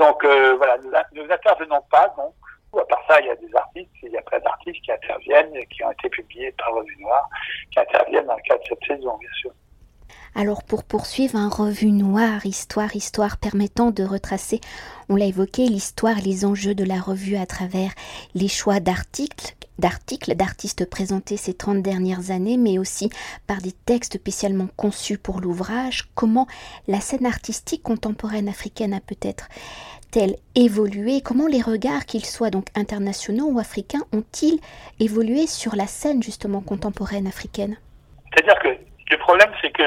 Donc 0.00 0.24
euh, 0.24 0.56
voilà, 0.56 0.78
nous, 1.12 1.26
n'intervenons 1.26 1.82
pas 1.90 2.12
donc. 2.16 2.32
À 2.72 2.84
part 2.86 3.02
ça, 3.06 3.20
il 3.20 3.26
y 3.26 3.30
a 3.30 3.36
des 3.36 3.54
artistes, 3.54 3.90
il 4.02 4.12
y 4.12 4.16
a 4.16 4.22
plein 4.22 4.38
d'artistes 4.38 4.80
qui 4.82 4.92
interviennent, 4.92 5.52
qui 5.66 5.84
ont 5.84 5.90
été 5.90 6.08
publiés 6.08 6.52
par 6.52 6.72
Revue 6.72 6.96
Noire, 7.00 7.28
qui 7.70 7.80
interviennent 7.80 8.26
dans 8.26 8.36
le 8.36 8.42
cadre 8.42 8.62
de 8.62 8.68
cette 8.68 8.84
saison, 8.86 9.18
bien 9.18 9.30
sûr. 9.40 9.50
Alors 10.34 10.62
pour 10.62 10.84
poursuivre 10.84 11.36
un 11.36 11.48
revue 11.48 11.90
noire, 11.90 12.46
histoire, 12.46 12.94
histoire 12.94 13.36
permettant 13.36 13.90
de 13.90 14.04
retracer, 14.04 14.60
on 15.08 15.16
l'a 15.16 15.26
évoqué, 15.26 15.66
l'histoire 15.66 16.16
les 16.24 16.44
enjeux 16.46 16.74
de 16.74 16.84
la 16.84 17.00
revue 17.00 17.36
à 17.36 17.44
travers 17.44 17.90
les 18.34 18.48
choix 18.48 18.80
d'articles, 18.80 19.54
d'articles, 19.80 20.34
d'artistes 20.34 20.88
présentés 20.88 21.36
ces 21.36 21.54
30 21.54 21.82
dernières 21.82 22.30
années, 22.30 22.56
mais 22.56 22.78
aussi 22.78 23.10
par 23.46 23.58
des 23.58 23.72
textes 23.72 24.18
spécialement 24.18 24.68
conçus 24.76 25.18
pour 25.18 25.40
l'ouvrage, 25.40 26.08
comment 26.14 26.46
la 26.86 27.00
scène 27.00 27.26
artistique 27.26 27.82
contemporaine 27.82 28.48
africaine 28.48 28.94
a 28.94 29.00
peut-être 29.00 29.48
elle 30.18 30.36
évolué? 30.54 31.20
Comment 31.20 31.46
les 31.46 31.62
regards, 31.62 32.04
qu'ils 32.04 32.24
soient 32.24 32.50
donc 32.50 32.66
internationaux 32.74 33.46
ou 33.46 33.58
africains, 33.58 34.02
ont-ils 34.12 34.58
évolué 34.98 35.46
sur 35.46 35.76
la 35.76 35.86
scène 35.86 36.22
justement 36.22 36.60
contemporaine 36.60 37.26
africaine? 37.26 37.76
C'est-à-dire 38.32 38.58
que 38.62 38.68
le 39.10 39.18
problème, 39.18 39.50
c'est 39.60 39.72
que 39.72 39.82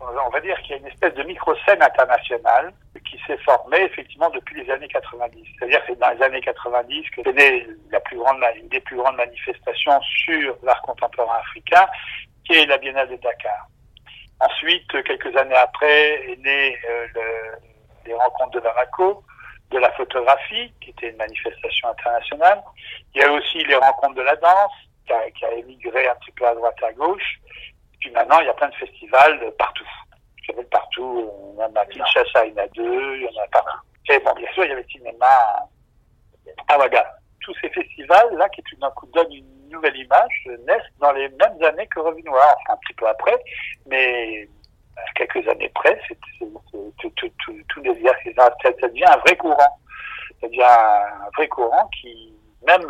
on 0.00 0.30
va 0.30 0.40
dire 0.40 0.60
qu'il 0.62 0.72
y 0.72 0.74
a 0.74 0.76
une 0.78 0.86
espèce 0.86 1.14
de 1.14 1.22
micro-scène 1.22 1.82
internationale 1.82 2.72
qui 3.08 3.18
s'est 3.26 3.38
formée 3.38 3.82
effectivement 3.82 4.30
depuis 4.30 4.62
les 4.62 4.70
années 4.70 4.88
90. 4.88 5.42
C'est-à-dire 5.58 5.80
que 5.80 5.86
c'est 5.92 5.98
dans 5.98 6.10
les 6.10 6.22
années 6.22 6.40
90 6.40 7.10
que 7.10 7.20
c'est 7.24 7.66
la 7.90 8.00
plus 8.00 8.18
grande, 8.18 8.38
une 8.56 8.68
des 8.68 8.80
plus 8.80 8.96
grandes 8.96 9.16
manifestations 9.16 10.00
sur 10.02 10.56
l'art 10.62 10.82
contemporain 10.82 11.38
africain, 11.40 11.86
qui 12.44 12.54
est 12.54 12.66
la 12.66 12.78
Biennale 12.78 13.08
de 13.08 13.16
Dakar. 13.16 13.68
Ensuite, 14.40 14.90
quelques 15.04 15.34
années 15.36 15.56
après, 15.56 16.30
est 16.30 16.38
né 16.44 16.76
euh, 16.90 17.06
les 18.04 18.14
rencontres 18.14 18.52
de 18.52 18.60
Bamako, 18.60 19.24
de 19.70 19.78
la 19.78 19.90
photographie, 19.92 20.72
qui 20.80 20.90
était 20.90 21.10
une 21.10 21.16
manifestation 21.16 21.88
internationale. 21.88 22.62
Il 23.14 23.22
y 23.22 23.24
a 23.24 23.32
aussi 23.32 23.64
les 23.64 23.76
rencontres 23.76 24.14
de 24.14 24.22
la 24.22 24.36
danse, 24.36 24.72
qui 25.06 25.44
a, 25.44 25.52
émigré 25.52 26.08
un 26.08 26.14
petit 26.16 26.32
peu 26.32 26.46
à 26.46 26.54
droite 26.54 26.76
à 26.82 26.92
gauche. 26.92 27.40
Maintenant, 28.10 28.40
il 28.40 28.46
y 28.46 28.50
a 28.50 28.54
plein 28.54 28.68
de 28.68 28.74
festivals 28.74 29.52
partout. 29.58 29.86
En 30.54 30.60
a 30.60 30.64
partout. 30.64 31.30
Il 31.54 31.60
y 31.60 31.64
en 31.64 31.74
a 31.74 31.80
à 31.80 31.86
Kinshasa, 31.86 32.46
il 32.46 32.54
y 32.54 32.60
en 32.60 32.64
a 32.64 32.68
deux, 32.68 33.16
il 33.16 33.22
y 33.22 33.38
en 33.38 33.42
a 33.42 33.48
partout. 33.48 33.78
Et 34.08 34.18
bon, 34.20 34.32
bien 34.34 34.50
sûr, 34.52 34.64
il 34.64 34.68
y 34.68 34.72
avait 34.72 34.82
le 34.82 34.88
cinéma 34.88 35.26
à 36.68 36.78
Ouaga. 36.78 37.04
Tous 37.40 37.54
ces 37.60 37.68
festivals-là, 37.70 38.48
qui 38.50 38.62
tout 38.62 38.76
d'un 38.76 38.90
coup 38.90 39.06
donnent 39.06 39.32
une 39.32 39.68
nouvelle 39.70 39.96
image, 39.96 40.48
naissent 40.66 40.92
dans 41.00 41.12
les 41.12 41.28
mêmes 41.28 41.62
années 41.64 41.86
que 41.88 42.00
Revue 42.00 42.22
enfin 42.28 42.54
un 42.68 42.76
petit 42.76 42.94
peu 42.94 43.06
après, 43.08 43.36
mais 43.86 44.48
quelques 45.14 45.46
années 45.48 45.70
près, 45.70 46.00
c'est, 46.08 46.18
tout, 46.98 47.12
tout 47.68 47.80
devient, 47.82 48.12
ça 48.36 48.88
devient 48.88 49.04
un 49.04 49.18
vrai 49.18 49.36
courant. 49.36 49.78
Ça 50.40 50.48
devient 50.48 50.62
un 50.62 51.30
vrai 51.36 51.48
courant 51.48 51.88
qui, 52.00 52.34
même 52.66 52.82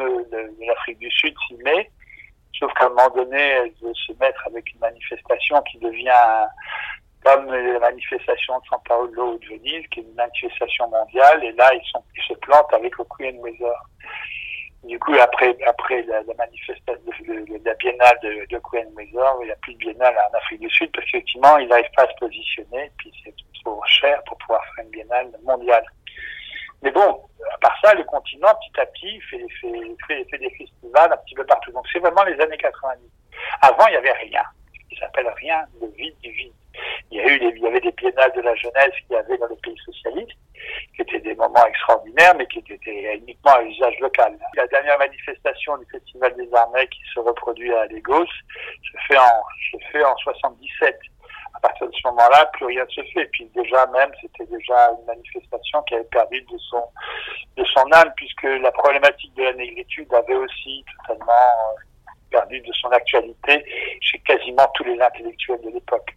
l'Afrique 0.67 0.99
du 0.99 1.11
Sud 1.11 1.35
s'y 1.47 1.55
met, 1.57 1.91
Sauf 2.59 2.73
qu'à 2.75 2.87
un 2.87 2.89
moment 2.91 3.11
donné, 3.11 3.73
veut 3.83 3.95
se 3.95 4.13
mettre 4.21 4.47
avec 4.47 4.73
une 4.73 4.81
manifestation 4.81 5.61
qui 5.63 5.79
devient 5.79 6.47
comme 7.27 7.53
la 7.53 7.81
manifestation 7.81 8.59
de 8.61 8.65
São 8.67 8.81
Paulo 8.85 9.35
ou 9.35 9.39
de 9.39 9.47
Venise, 9.47 9.85
qui 9.89 10.01
est 10.01 10.03
une 10.05 10.15
manifestation 10.15 10.89
mondiale, 10.89 11.43
et 11.43 11.53
là, 11.53 11.71
ils, 11.75 12.23
se 12.23 12.35
plantent 12.35 12.73
avec 12.73 12.97
le 12.97 13.05
Queen 13.05 13.37
Weather. 13.41 13.83
Du 14.85 14.97
coup, 15.01 15.15
après, 15.21 15.57
après 15.67 16.03
la, 16.03 16.23
manifestation, 16.39 17.03
de, 17.03 17.65
la 17.65 17.75
biennale 17.75 18.19
de, 18.23 18.47
de 18.49 18.59
Queen 18.71 18.87
Weather, 18.95 19.35
il 19.41 19.47
n'y 19.47 19.51
a 19.51 19.57
plus 19.57 19.75
de 19.75 19.79
biennale 19.79 20.15
en 20.15 20.37
Afrique 20.37 20.61
du 20.61 20.71
Sud, 20.71 20.93
parce 20.93 21.05
qu'effectivement, 21.07 21.59
ils 21.59 21.67
n'arrivent 21.67 21.91
pas 21.97 22.05
à 22.05 22.09
se 22.09 22.17
positionner, 22.21 22.93
puis 22.99 23.13
c'est 23.25 23.35
trop 23.65 23.83
cher 23.87 24.23
pour 24.27 24.39
pouvoir 24.39 24.63
faire 24.77 24.85
une 24.85 24.91
biennale 24.91 25.33
mondiale. 25.43 25.85
Mais 26.83 26.91
bon, 26.91 27.21
à 27.55 27.59
part 27.59 27.77
ça, 27.83 27.95
le 27.95 28.05
continent, 28.05 28.55
petit 28.55 28.81
à 28.81 28.87
petit, 28.87 29.21
fait, 29.23 29.47
fait, 29.61 30.25
fait, 30.31 30.39
des 30.39 30.51
festivals 30.51 31.13
un 31.13 31.17
petit 31.19 31.35
peu 31.35 31.45
partout. 31.45 31.73
Donc 31.73 31.87
c'est 31.93 31.99
vraiment 31.99 32.25
les 32.25 32.41
années 32.41 32.59
90. 32.59 33.03
Avant, 33.63 33.87
il 33.89 33.93
n'y 33.93 33.97
avait 33.97 34.13
rien. 34.13 34.43
Il 34.91 34.99
s'appelle 34.99 35.29
rien, 35.37 35.65
le 35.81 35.89
vide 35.89 36.19
du 36.23 36.31
vide. 36.31 36.53
Il 37.11 37.19
y, 37.19 37.21
a 37.21 37.27
eu 37.27 37.39
des, 37.39 37.57
il 37.57 37.63
y 37.63 37.67
avait 37.67 37.81
des 37.81 37.93
biennales 37.93 38.33
de 38.35 38.43
la 38.43 38.55
jeunesse 38.55 38.93
qu'il 39.07 39.15
y 39.15 39.17
avait 39.17 39.39
dans 39.39 39.47
les 39.47 39.57
pays 39.57 39.79
socialistes, 39.85 40.37
qui 40.95 41.03
étaient 41.03 41.21
des 41.21 41.35
moments 41.35 41.67
extraordinaires, 41.67 42.35
mais 42.37 42.47
qui 42.47 42.59
étaient 42.59 43.17
uniquement 43.17 43.53
à 43.53 43.63
usage 43.63 43.99
local. 44.01 44.39
La 44.55 44.67
dernière 44.67 44.99
manifestation 44.99 45.79
du 45.79 45.87
Festival 45.87 46.35
des 46.37 46.53
Armées 46.55 46.87
qui 46.89 47.01
se 47.15 47.21
reproduit 47.21 47.73
à 47.73 47.87
Lagos 47.87 48.27
se 48.27 48.99
fait 49.09 49.19
en, 49.19 49.45
se 49.73 49.79
fait 49.91 50.05
en 50.05 50.17
77 50.19 50.99
à 51.57 51.61
partir 51.61 51.89
de 51.89 51.93
ce 51.95 52.09
moment-là, 52.09 52.47
plus 52.53 52.67
rien 52.67 52.85
ne 52.85 52.91
se 52.91 53.03
fait. 53.13 53.23
Et 53.23 53.29
puis 53.33 53.51
déjà 53.55 53.87
même, 53.87 54.11
c'était 54.21 54.47
déjà 54.47 54.91
une 54.99 55.07
manifestation 55.07 55.83
qui 55.83 55.95
avait 55.95 56.05
perdu 56.05 56.41
de 56.43 56.59
son 56.59 56.83
de 57.57 57.65
son 57.65 57.91
âme, 57.93 58.13
puisque 58.17 58.43
la 58.43 58.73
problématique 58.73 59.35
de 59.35 59.45
la 59.45 59.55
négritude 59.55 60.13
avait 60.13 60.37
aussi 60.37 60.85
totalement 60.99 61.33
euh, 61.33 61.81
perdu 62.31 62.61
de 62.61 62.73
son 62.73 62.89
actualité 62.89 63.65
chez 64.01 64.19
quasiment 64.21 64.67
tous 64.75 64.85
les 64.85 65.01
intellectuels 65.01 65.61
de 65.63 65.71
l'époque. 65.71 66.15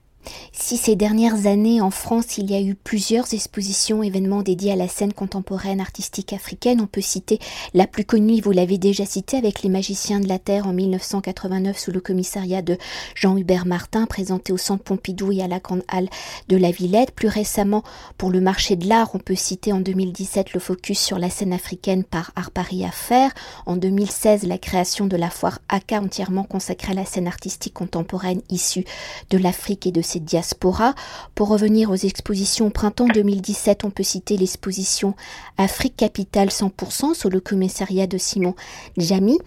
Si 0.51 0.77
ces 0.77 0.95
dernières 0.95 1.47
années 1.47 1.81
en 1.81 1.89
France 1.89 2.37
il 2.37 2.51
y 2.51 2.55
a 2.55 2.61
eu 2.61 2.75
plusieurs 2.75 3.33
expositions, 3.33 4.03
événements 4.03 4.41
dédiés 4.41 4.73
à 4.73 4.75
la 4.75 4.87
scène 4.87 5.13
contemporaine 5.13 5.79
artistique 5.79 6.33
africaine, 6.33 6.81
on 6.81 6.87
peut 6.87 7.01
citer 7.01 7.39
la 7.73 7.87
plus 7.87 8.03
connue, 8.03 8.41
vous 8.41 8.51
l'avez 8.51 8.77
déjà 8.77 9.05
citée, 9.05 9.37
avec 9.37 9.63
les 9.63 9.69
magiciens 9.69 10.19
de 10.19 10.27
la 10.27 10.39
Terre 10.39 10.67
en 10.67 10.73
1989 10.73 11.77
sous 11.77 11.91
le 11.91 12.01
commissariat 12.01 12.61
de 12.61 12.77
Jean-Hubert 13.15 13.65
Martin, 13.65 14.05
présenté 14.05 14.51
au 14.51 14.57
Centre 14.57 14.83
Pompidou 14.83 15.31
et 15.31 15.41
à 15.41 15.47
la 15.47 15.59
Grande 15.59 15.83
Halle 15.87 16.09
de 16.47 16.57
la 16.57 16.71
Villette. 16.71 17.11
Plus 17.11 17.27
récemment, 17.27 17.83
pour 18.17 18.29
le 18.29 18.41
marché 18.41 18.75
de 18.75 18.87
l'art, 18.87 19.11
on 19.13 19.19
peut 19.19 19.35
citer 19.35 19.71
en 19.71 19.79
2017 19.79 20.53
le 20.53 20.59
focus 20.59 20.99
sur 20.99 21.19
la 21.19 21.29
scène 21.29 21.53
africaine 21.53 22.03
par 22.03 22.31
Art 22.35 22.51
Paris 22.51 22.83
Affaires. 22.83 23.31
En 23.65 23.77
2016, 23.77 24.43
la 24.43 24.57
création 24.57 25.07
de 25.07 25.15
la 25.15 25.29
foire 25.29 25.59
ACA 25.69 26.01
entièrement 26.01 26.43
consacrée 26.43 26.91
à 26.91 26.95
la 26.95 27.05
scène 27.05 27.27
artistique 27.27 27.73
contemporaine 27.73 28.41
issue 28.49 28.85
de 29.29 29.37
l'Afrique 29.37 29.87
et 29.87 29.91
de 29.91 30.01
ces 30.09 30.19
diasporas. 30.19 30.93
Pour 31.35 31.47
revenir 31.49 31.91
aux 31.91 31.95
expositions 31.95 32.69
printemps 32.69 33.07
2017, 33.07 33.83
on 33.85 33.91
peut 33.91 34.03
citer 34.03 34.35
l'exposition 34.35 35.15
Afrique 35.57 35.95
Capitale 35.95 36.49
100% 36.49 37.13
sous 37.13 37.29
le 37.29 37.39
commissariat 37.39 38.07
de 38.07 38.17
Simon 38.17 38.55
Jamy. 38.97 39.37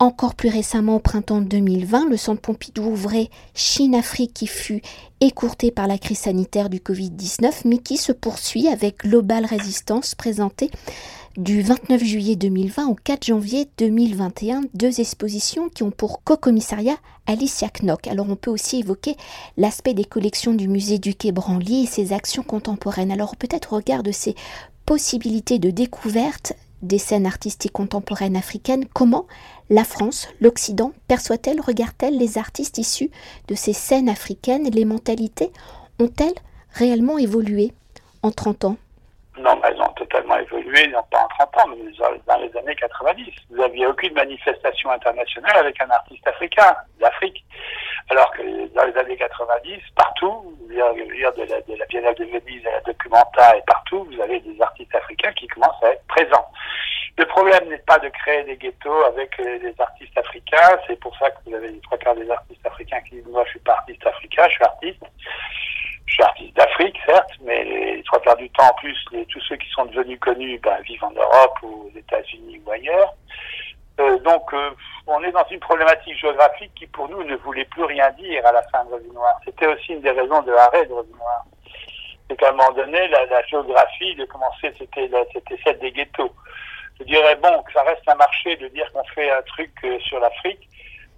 Encore 0.00 0.34
plus 0.34 0.48
récemment, 0.48 0.96
au 0.96 1.00
printemps 1.00 1.40
2020, 1.40 2.08
le 2.10 2.16
Centre 2.16 2.40
Pompidou 2.40 2.82
ouvrait 2.82 3.30
Chine-Afrique 3.54 4.34
qui 4.34 4.48
fut 4.48 4.82
écourté 5.20 5.70
par 5.70 5.86
la 5.86 5.98
crise 5.98 6.18
sanitaire 6.18 6.68
du 6.68 6.78
Covid-19, 6.78 7.62
mais 7.64 7.78
qui 7.78 7.96
se 7.96 8.12
poursuit 8.12 8.68
avec 8.68 8.98
Global 8.98 9.46
Resistance 9.46 10.14
présenté 10.14 10.70
du 11.36 11.62
29 11.62 12.04
juillet 12.04 12.36
2020 12.36 12.86
au 12.86 12.94
4 12.94 13.24
janvier 13.26 13.68
2021, 13.78 14.62
deux 14.74 15.00
expositions 15.00 15.68
qui 15.68 15.82
ont 15.82 15.90
pour 15.90 16.22
co-commissariat 16.22 16.96
Alicia 17.26 17.68
Knock. 17.82 18.06
Alors 18.06 18.28
on 18.30 18.36
peut 18.36 18.52
aussi 18.52 18.80
évoquer 18.80 19.16
l'aspect 19.56 19.94
des 19.94 20.04
collections 20.04 20.54
du 20.54 20.68
musée 20.68 20.98
du 20.98 21.14
Quai 21.14 21.32
Branly 21.32 21.84
et 21.84 21.86
ses 21.86 22.12
actions 22.12 22.44
contemporaines. 22.44 23.10
Alors 23.10 23.36
peut-être 23.36 23.72
au 23.72 23.76
regard 23.76 24.02
ces 24.12 24.36
possibilités 24.86 25.58
de 25.58 25.70
découverte 25.70 26.52
des 26.82 26.98
scènes 26.98 27.26
artistiques 27.26 27.72
contemporaines 27.72 28.36
africaines, 28.36 28.84
comment 28.92 29.26
la 29.70 29.84
France, 29.84 30.28
l'Occident, 30.40 30.92
perçoit-elle, 31.08 31.60
regarde-t-elle 31.60 32.18
les 32.18 32.38
artistes 32.38 32.78
issus 32.78 33.10
de 33.48 33.54
ces 33.54 33.72
scènes 33.72 34.10
africaines? 34.10 34.68
Les 34.70 34.84
mentalités 34.84 35.50
ont-elles 35.98 36.34
réellement 36.72 37.18
évolué 37.18 37.72
en 38.22 38.30
30 38.30 38.66
ans? 38.66 38.76
Non, 39.38 39.60
elles 39.64 39.80
ont 39.80 39.92
totalement 39.94 40.38
évolué, 40.38 40.86
non 40.88 41.02
pas 41.10 41.24
en 41.24 41.28
30 41.46 41.58
ans, 41.58 41.68
mais 41.70 41.92
dans 42.26 42.38
les 42.38 42.56
années 42.56 42.76
90. 42.76 43.32
Vous 43.50 43.56
n'aviez 43.56 43.86
aucune 43.86 44.14
manifestation 44.14 44.90
internationale 44.90 45.56
avec 45.56 45.80
un 45.80 45.90
artiste 45.90 46.26
africain, 46.26 46.76
d'Afrique. 47.00 47.44
Alors 48.10 48.30
que 48.32 48.42
dans 48.74 48.84
les 48.84 48.96
années 48.96 49.16
90, 49.16 49.80
partout, 49.96 50.54
de 50.68 50.76
la, 50.76 51.60
de 51.62 51.78
la 51.78 51.86
Biennale 51.86 52.14
de 52.14 52.24
Venise 52.24 52.66
à 52.66 52.72
la 52.72 52.80
Documenta 52.82 53.56
et 53.56 53.62
partout, 53.66 54.04
vous 54.04 54.20
avez 54.20 54.40
des 54.40 54.60
artistes 54.60 54.94
africains 54.94 55.32
qui 55.32 55.46
commencent 55.48 55.82
à 55.82 55.92
être 55.92 56.06
présents. 56.06 56.46
Le 57.16 57.26
problème 57.26 57.68
n'est 57.68 57.78
pas 57.78 57.98
de 57.98 58.08
créer 58.08 58.42
des 58.44 58.56
ghettos 58.56 59.04
avec 59.04 59.36
les 59.38 59.74
artistes 59.78 60.18
africains. 60.18 60.78
C'est 60.86 60.98
pour 60.98 61.16
ça 61.16 61.30
que 61.30 61.36
vous 61.46 61.54
avez 61.54 61.68
les 61.68 61.80
trois 61.80 61.98
quarts 61.98 62.16
des 62.16 62.28
artistes 62.28 62.66
africains 62.66 63.00
qui 63.08 63.16
disent, 63.16 63.26
moi, 63.28 63.44
je 63.46 63.50
suis 63.50 63.60
pas 63.60 63.74
artiste 63.74 64.04
africain, 64.06 64.44
je 64.48 64.54
suis 64.54 64.64
artiste. 64.64 65.02
Je 66.14 66.22
suis 66.22 66.30
artiste 66.30 66.54
d'Afrique, 66.54 66.96
certes, 67.06 67.32
mais 67.42 67.64
les 67.64 68.02
trois 68.04 68.20
quarts 68.20 68.36
du 68.36 68.48
temps, 68.50 68.68
en 68.70 68.74
plus, 68.74 68.96
tous 69.28 69.40
ceux 69.48 69.56
qui 69.56 69.68
sont 69.70 69.84
devenus 69.86 70.20
connus 70.20 70.60
ben, 70.60 70.80
vivent 70.82 71.02
en 71.02 71.10
Europe 71.10 71.58
ou 71.64 71.90
aux 71.90 71.98
États-Unis 71.98 72.60
ou 72.64 72.70
ailleurs. 72.70 73.14
Euh, 73.98 74.16
donc, 74.20 74.54
euh, 74.54 74.70
on 75.08 75.20
est 75.24 75.32
dans 75.32 75.44
une 75.50 75.58
problématique 75.58 76.16
géographique 76.16 76.70
qui, 76.76 76.86
pour 76.86 77.08
nous, 77.08 77.24
ne 77.24 77.34
voulait 77.34 77.64
plus 77.64 77.82
rien 77.82 78.12
dire 78.12 78.46
à 78.46 78.52
la 78.52 78.62
fin 78.62 78.84
de 78.84 78.92
Revue 78.92 79.10
Noire. 79.12 79.40
C'était 79.44 79.66
aussi 79.66 79.94
une 79.94 80.02
des 80.02 80.12
raisons 80.12 80.40
de 80.42 80.52
l'arrêt 80.52 80.86
de 80.86 80.92
Revue 80.92 81.18
Noire. 81.18 81.46
C'est 82.30 82.36
qu'à 82.36 82.50
un 82.50 82.52
moment 82.52 82.70
donné, 82.70 83.08
la, 83.08 83.42
géographie 83.48 84.14
de 84.14 84.24
commencer, 84.26 84.72
c'était 84.78 85.10
c'était 85.32 85.58
celle 85.64 85.80
des 85.80 85.90
ghettos. 85.90 86.32
Je 87.00 87.04
dirais, 87.06 87.34
bon, 87.42 87.60
que 87.64 87.72
ça 87.72 87.82
reste 87.82 88.08
un 88.08 88.14
marché 88.14 88.54
de 88.54 88.68
dire 88.68 88.88
qu'on 88.92 89.02
fait 89.16 89.32
un 89.32 89.42
truc 89.42 89.72
euh, 89.82 89.98
sur 89.98 90.20
l'Afrique, 90.20 90.68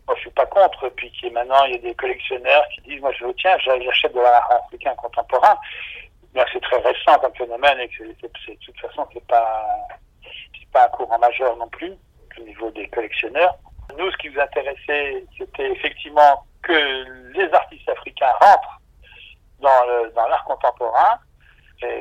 moi, 0.07 0.14
je 0.16 0.21
suis 0.23 0.31
pas 0.31 0.47
contre. 0.47 0.88
Puis 0.90 1.11
qui 1.12 1.31
maintenant, 1.31 1.64
il 1.64 1.73
y 1.73 1.75
a 1.77 1.79
des 1.79 1.95
collectionneurs 1.95 2.64
qui 2.75 2.81
disent, 2.83 3.01
moi, 3.01 3.12
je 3.12 3.27
tiens, 3.38 3.57
j'achète 3.59 4.14
de 4.14 4.21
l'art 4.21 4.51
africain 4.64 4.95
contemporain. 4.97 5.57
Mais 6.35 6.45
c'est 6.53 6.61
très 6.61 6.79
récent 6.79 7.19
comme 7.21 7.35
phénomène 7.35 7.81
et 7.81 7.88
que 7.88 8.05
c'est, 8.21 8.53
de 8.53 8.59
toute 8.59 8.79
façon, 8.81 9.07
c'est 9.12 9.27
pas, 9.27 9.66
c'est 10.23 10.71
pas 10.71 10.85
un 10.85 10.88
courant 10.88 11.19
majeur 11.19 11.57
non 11.57 11.69
plus 11.69 11.92
au 12.38 12.42
niveau 12.42 12.71
des 12.71 12.88
collectionneurs. 12.88 13.57
Nous, 13.97 14.11
ce 14.11 14.16
qui 14.19 14.31
nous 14.31 14.40
intéressait, 14.40 15.25
c'était 15.38 15.71
effectivement 15.71 16.45
que 16.62 17.33
les 17.33 17.53
artistes 17.55 17.88
africains 17.88 18.33
rentrent 18.40 18.81
dans, 19.61 20.29
l'art 20.29 20.45
contemporain 20.45 21.19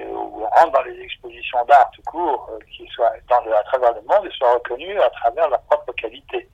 ou 0.10 0.46
rentrent 0.56 0.72
dans 0.72 0.84
les 0.84 1.00
expositions 1.02 1.64
d'art 1.66 1.90
tout 1.92 2.02
court, 2.04 2.50
euh, 2.52 2.86
soient 2.94 3.12
à 3.12 3.64
travers 3.64 3.94
le 3.94 4.02
monde 4.02 4.26
et 4.26 4.32
soient 4.38 4.54
reconnus 4.54 5.00
à 5.00 5.10
travers 5.12 5.50
leur 5.50 5.62
propre 5.64 5.94
qualité. 5.94 6.50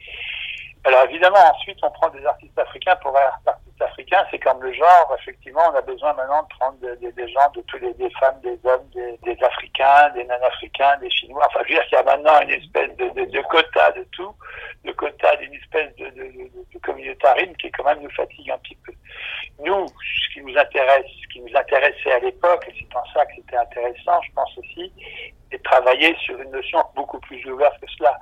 Alors 0.83 1.03
évidemment, 1.05 1.37
ensuite, 1.53 1.77
on 1.83 1.91
prend 1.91 2.09
des 2.09 2.25
artistes 2.25 2.57
africains 2.57 2.95
pour 2.97 3.15
être 3.17 3.39
artistes 3.45 3.81
africains. 3.81 4.25
C'est 4.31 4.39
comme 4.39 4.61
le 4.63 4.73
genre, 4.73 5.15
effectivement, 5.19 5.61
on 5.71 5.75
a 5.75 5.81
besoin 5.81 6.13
maintenant 6.13 6.41
de 6.41 6.47
prendre 6.59 6.77
des, 6.79 7.31
gens 7.31 7.51
de 7.55 7.61
tous 7.61 7.77
les 7.77 7.93
des 7.93 8.09
femmes, 8.19 8.39
des 8.41 8.57
hommes, 8.63 8.87
des, 8.93 9.17
des 9.23 9.43
Africains, 9.43 10.09
des 10.15 10.23
non-africains, 10.23 10.97
des 10.97 11.09
Chinois. 11.11 11.45
Enfin, 11.47 11.59
je 11.67 11.73
veux 11.73 11.79
dire 11.79 11.85
qu'il 11.87 11.97
y 11.97 12.01
a 12.01 12.03
maintenant 12.03 12.41
une 12.41 12.49
espèce 12.49 12.95
de, 12.97 13.09
de, 13.09 13.29
de 13.29 13.41
quota 13.41 13.91
de 13.91 14.03
tout, 14.11 14.33
de 14.83 14.91
quota 14.93 15.35
d'une 15.35 15.53
espèce 15.53 15.95
de, 15.97 16.09
de, 16.09 16.79
communautarisme 16.81 17.53
qui 17.53 17.69
quand 17.71 17.83
même 17.83 18.01
nous 18.01 18.09
fatigue 18.11 18.49
un 18.49 18.57
petit 18.57 18.77
peu. 18.83 18.91
Nous, 19.59 19.85
ce 19.87 20.33
qui 20.33 20.41
nous 20.41 20.57
intéresse, 20.57 21.05
ce 21.21 21.27
qui 21.27 21.41
nous 21.41 21.55
intéressait 21.55 22.11
à 22.11 22.19
l'époque, 22.19 22.65
et 22.67 22.73
c'est 22.79 22.97
en 22.97 23.05
ça 23.13 23.23
que 23.27 23.33
c'était 23.35 23.57
intéressant, 23.57 24.19
je 24.23 24.31
pense 24.33 24.57
aussi, 24.57 24.91
c'est 25.51 25.57
de 25.57 25.63
travailler 25.63 26.15
sur 26.25 26.39
une 26.41 26.49
notion 26.49 26.79
beaucoup 26.95 27.19
plus 27.19 27.45
ouverte 27.45 27.79
que 27.79 27.87
cela. 27.97 28.17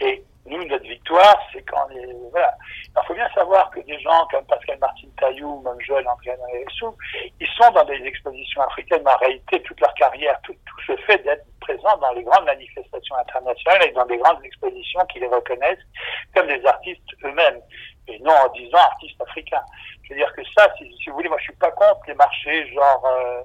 Et 0.00 0.22
nous, 0.46 0.64
notre 0.64 0.84
victoire, 0.84 1.38
c'est 1.52 1.62
quand 1.62 1.86
les... 1.90 2.06
Voilà. 2.30 2.54
Il 2.88 3.06
faut 3.06 3.14
bien 3.14 3.21
savoir 3.34 3.70
que 3.70 3.80
des 3.80 3.98
gens 4.00 4.26
comme 4.30 4.44
Pascal 4.46 4.78
Martin 4.78 5.08
Taillou, 5.18 5.60
même 5.62 5.80
Joël 5.80 6.06
André 6.08 6.36
Sou, 6.78 6.94
ils 7.40 7.48
sont 7.48 7.70
dans 7.72 7.84
des 7.84 8.02
expositions 8.04 8.62
africaines, 8.62 9.02
mais 9.04 9.12
en 9.12 9.16
réalité, 9.16 9.62
toute 9.62 9.80
leur 9.80 9.94
carrière, 9.94 10.38
tout, 10.42 10.52
tout 10.52 10.80
ce 10.86 10.96
fait 11.02 11.18
d'être 11.18 11.44
présents 11.60 11.96
dans 11.98 12.12
les 12.12 12.22
grandes 12.22 12.44
manifestations 12.44 13.16
internationales 13.16 13.88
et 13.88 13.92
dans 13.92 14.06
des 14.06 14.18
grandes 14.18 14.44
expositions 14.44 15.04
qui 15.12 15.20
les 15.20 15.28
reconnaissent 15.28 15.86
comme 16.34 16.46
des 16.46 16.64
artistes 16.66 17.00
eux-mêmes, 17.24 17.60
et 18.08 18.18
non 18.20 18.32
en 18.32 18.48
disant 18.52 18.78
artistes 18.78 19.20
africains. 19.20 19.64
Je 20.04 20.10
veux 20.10 20.16
dire 20.16 20.32
que 20.34 20.42
ça, 20.56 20.68
si, 20.78 20.84
vous 21.08 21.14
voulez, 21.14 21.28
moi 21.28 21.38
je 21.38 21.44
suis 21.44 21.56
pas 21.56 21.70
contre 21.70 22.00
les 22.06 22.14
marchés 22.14 22.72
genre... 22.72 23.06
Euh, 23.06 23.42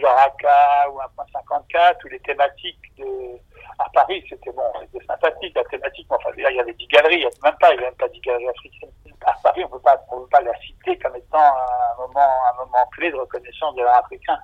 genre 0.00 0.18
AK 0.18 0.46
ou 0.90 0.98
1.54 0.98 2.04
ou 2.04 2.08
les 2.08 2.20
thématiques 2.20 2.80
de 2.96 3.38
à 3.78 3.88
Paris, 3.92 4.24
c'était 4.28 4.52
bon, 4.52 4.62
c'était 4.80 5.04
sympathique, 5.06 5.54
la 5.54 5.64
thématique, 5.64 6.06
enfin, 6.10 6.30
il 6.36 6.42
y 6.42 6.60
avait 6.60 6.72
10 6.74 6.86
galeries, 6.86 7.16
il 7.16 7.18
n'y 7.20 7.26
a 7.26 7.30
même 7.42 7.58
pas, 7.58 7.72
il 7.72 7.78
n'y 7.78 7.84
a 7.84 7.86
même 7.88 7.96
pas 7.96 8.08
10 8.08 8.20
galeries 8.20 8.48
africaines. 8.48 8.90
À 9.24 9.34
Paris, 9.42 9.62
on 9.64 9.74
ne 9.74 9.80
peut 9.80 10.28
pas, 10.30 10.40
la 10.40 10.54
citer 10.60 10.98
comme 10.98 11.16
étant 11.16 11.38
un 11.38 12.06
moment, 12.06 12.20
un 12.52 12.56
moment 12.58 12.86
clé 12.92 13.10
de 13.10 13.16
reconnaissance 13.16 13.74
de 13.76 13.82
l'art 13.82 14.04
africain. 14.04 14.38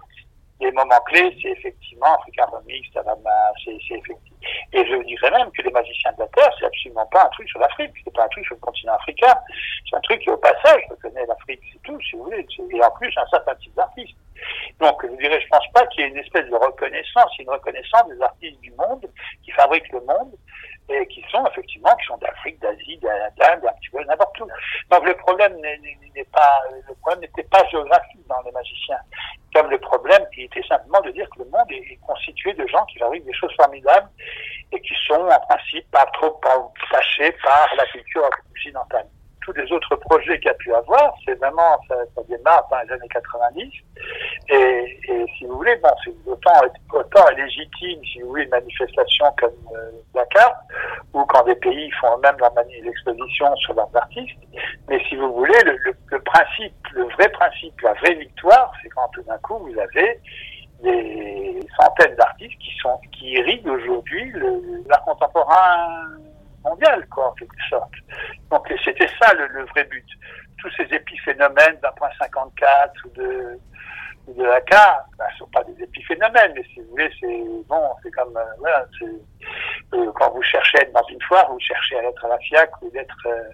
Les 0.60 0.72
moments 0.72 1.00
clés, 1.06 1.36
c'est 1.40 1.50
effectivement 1.50 2.14
Africa 2.18 2.46
Remix, 2.46 2.88
c'est 2.92 3.70
effectivement. 3.72 4.38
Et 4.72 4.84
je 4.87 4.96
dirais 5.04 5.30
même 5.30 5.50
que 5.52 5.62
les 5.62 5.70
magiciens 5.70 6.12
de 6.12 6.20
la 6.20 6.28
Terre, 6.28 6.50
c'est 6.58 6.66
absolument 6.66 7.06
pas 7.06 7.24
un 7.24 7.28
truc 7.28 7.48
sur 7.48 7.61
l'Afrique, 7.61 7.92
c'est 8.04 8.14
pas 8.14 8.24
un 8.24 8.28
truc 8.28 8.44
sur 8.46 8.54
le 8.54 8.61
continent 8.61 8.94
africain. 8.94 9.34
C'est 9.88 9.96
un 9.96 10.00
truc 10.00 10.20
qui, 10.20 10.30
au 10.30 10.37
passage, 10.37 10.82
reconnaît 10.90 11.26
l'Afrique, 11.26 11.61
c'est 11.72 11.82
tout, 11.82 12.00
si 12.02 12.16
vous 12.16 12.24
voulez. 12.24 12.46
Et 12.70 12.82
en 12.82 12.90
plus, 12.92 13.12
un 13.16 13.26
certain 13.28 13.54
type 13.56 13.74
d'artistes. 13.74 14.16
Donc, 14.80 15.02
je 15.02 15.16
dirais, 15.16 15.40
je 15.40 15.48
pense 15.48 15.66
pas 15.72 15.87
qu'il 15.88 16.02
y 16.02 16.04
ait 16.04 16.11
une 16.11 16.18
espèce 16.18 16.48
de 16.48 16.54
reconnaissance, 16.54 17.38
une 17.38 17.50
reconnaissance 17.50 18.08
des 18.08 18.22
artistes 18.22 18.61
du 18.61 18.70
monde 18.72 19.04
qui 19.44 19.50
fabriquent 19.52 19.92
le 19.92 20.00
monde 20.00 20.32
et 20.88 21.06
qui 21.08 21.22
sont 21.30 21.44
effectivement, 21.46 21.94
qui 21.96 22.06
sont 22.06 22.16
d'Afrique, 22.18 22.58
d'Asie, 22.61 22.98
d'Inde, 22.98 23.64
un 23.66 23.72
petit 23.72 23.90
peu 23.92 24.02
n'importe 24.04 24.40
où. 24.40 24.48
Donc 24.90 25.04
le 25.04 25.14
problème 25.14 25.54
n'est 25.61 26.24
pas, 26.32 26.62
le 26.88 26.94
problème 26.94 27.20
n'était 27.20 27.42
pas 27.44 27.64
géographique 27.68 28.26
dans 28.26 28.40
les 28.42 28.52
magiciens, 28.52 28.98
comme 29.54 29.70
le 29.70 29.78
problème 29.78 30.24
qui 30.34 30.44
était 30.44 30.62
simplement 30.62 31.00
de 31.02 31.11
dire 31.11 31.28
que 31.30 31.40
le 31.40 31.50
monde 31.50 31.70
est, 31.70 31.98
constitué 32.06 32.54
de 32.54 32.66
gens 32.68 32.84
qui 32.87 32.98
fabriquent 32.98 33.26
des 33.26 33.34
choses 33.34 33.54
formidables 33.56 34.08
et 34.72 34.81
qui 34.81 34.94
sont 35.07 35.14
en 35.29 35.40
principe 35.48 35.90
pas 35.90 36.07
trop 36.14 36.40
fâchés 36.90 37.33
par 37.42 37.68
la 37.77 37.85
culture 37.87 38.29
occidentale 38.51 39.07
tous 39.48 39.61
les 39.61 39.72
autres 39.72 39.96
projets 39.96 40.38
qu'il 40.40 40.51
a 40.51 40.55
pu 40.55 40.74
avoir, 40.74 41.14
c'est 41.24 41.35
vraiment, 41.35 41.79
ça, 41.88 41.94
ça, 42.14 42.22
démarre 42.29 42.66
dans 42.70 42.79
les 42.81 42.92
années 42.92 43.09
90. 43.09 43.72
Et, 44.51 44.98
si 45.38 45.46
vous 45.46 45.57
voulez, 45.57 45.77
bon, 45.77 45.88
c'est 46.05 46.12
autant, 46.27 46.61
autant 46.92 47.29
légitime, 47.37 48.01
si 48.05 48.20
vous 48.20 48.29
voulez, 48.29 48.44
une 48.44 48.51
manifestation 48.51 49.24
comme 49.38 49.55
euh, 49.74 49.90
Dakar, 50.14 50.53
ou 51.14 51.24
quand 51.24 51.44
des 51.44 51.55
pays 51.57 51.90
font 51.92 52.18
même 52.18 52.37
leur 52.38 52.53
l'exposition 52.83 53.55
sur 53.57 53.74
leurs 53.74 53.94
artistes. 53.94 54.38
Mais 54.88 55.03
si 55.09 55.16
vous 55.16 55.33
voulez, 55.33 55.59
le, 55.64 55.77
le, 55.85 55.94
le 56.11 56.20
principe, 56.20 56.74
le 56.92 57.05
vrai 57.05 57.29
principe, 57.31 57.81
la 57.81 57.94
vraie 57.94 58.14
victoire, 58.14 58.72
c'est 58.83 58.88
quand 58.90 59.09
tout 59.14 59.22
d'un 59.22 59.38
coup, 59.38 59.59
vous 59.59 59.79
avez 59.79 60.20
des 60.82 61.60
centaines 61.78 62.14
d'artistes 62.16 62.58
qui 62.58 62.72
sont 62.80 62.98
qui 63.12 63.32
irriguent 63.32 63.68
aujourd'hui 63.68 64.32
l'art 64.86 65.04
contemporain 65.04 66.04
mondial, 66.64 67.06
quoi, 67.08 67.30
en 67.30 67.32
quelque 67.32 67.62
sorte. 67.68 67.92
Donc 68.50 68.66
c'était 68.84 69.08
ça 69.20 69.32
le, 69.34 69.46
le, 69.48 69.64
vrai 69.66 69.84
but. 69.84 70.06
Tous 70.58 70.70
ces 70.76 70.92
épiphénomènes 70.94 71.78
d'un 71.82 71.92
point 71.92 72.10
54 72.18 72.92
ou 73.04 73.08
de 73.10 73.58
de 74.34 74.44
la 74.44 74.60
carte, 74.62 75.06
ben, 75.18 75.24
ce 75.30 75.34
ne 75.34 75.38
sont 75.38 75.50
pas 75.50 75.64
des 75.64 75.82
épiphénomènes, 75.82 76.52
mais 76.54 76.62
si 76.74 76.80
vous 76.80 76.90
voulez, 76.90 77.10
c'est 77.20 77.42
bon, 77.68 77.90
c'est 78.02 78.10
comme 78.10 78.36
euh, 78.36 78.68
euh, 79.94 80.12
quand 80.14 80.30
vous 80.32 80.42
cherchez 80.42 80.78
à 80.78 80.82
être 80.82 80.92
dans 80.92 81.06
une 81.08 81.22
foire, 81.22 81.50
vous 81.50 81.60
cherchez 81.60 81.98
à 81.98 82.02
être 82.02 82.24
à 82.24 82.28
la 82.28 82.38
FIAC 82.38 82.70
ou 82.82 82.90
d'être 82.90 83.26
euh, 83.26 83.50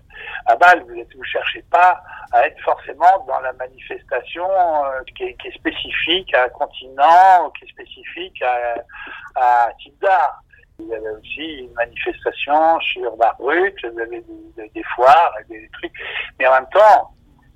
à 0.47 0.57
Bâle, 0.57 0.83
vous 0.83 0.95
ne 0.97 1.25
cherchez 1.25 1.63
pas 1.71 2.03
à 2.33 2.47
être 2.47 2.61
forcément 2.63 3.25
dans 3.29 3.41
la 3.41 3.53
manifestation 3.53 4.47
euh, 4.47 5.01
qui, 5.17 5.25
est, 5.25 5.55
spécifique 5.55 6.35
à 6.35 6.45
un 6.45 6.49
continent, 6.49 7.51
qui 7.57 7.65
est 7.65 7.69
spécifique 7.69 8.43
à, 8.43 9.67
un 9.69 9.73
type 9.75 9.99
d'art. 10.01 10.41
Il 10.81 10.87
y 10.87 10.95
avait 10.95 11.11
aussi 11.11 11.59
une 11.61 11.73
manifestation 11.75 12.81
sur 12.81 13.17
l'art 13.17 13.37
brut, 13.37 13.77
vous 13.85 14.01
avez 14.01 14.21
des, 14.57 14.69
des 14.71 14.83
foires, 14.95 15.33
des 15.49 15.71
trucs, 15.75 15.93
mais 16.39 16.49
en 16.49 16.55
même 16.55 16.69
temps, 16.71 17.15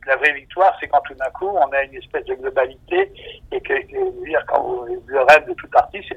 La 0.09 0.17
vraie 0.17 0.33
victoire, 0.33 0.75
c'est 0.81 0.89
quand 0.89 1.01
tout 1.03 1.15
d'un 1.15 1.31
coup, 1.31 1.49
on 1.49 1.71
a 1.71 1.83
une 1.85 1.95
espèce 1.95 2.25
de 2.25 2.35
globalité 2.35 3.13
et 3.53 3.61
que, 3.61 3.75
quand 4.47 4.87
le 5.07 5.21
rêve 5.21 5.47
de 5.47 5.55
tout 5.55 5.69
artiste, 5.75 6.09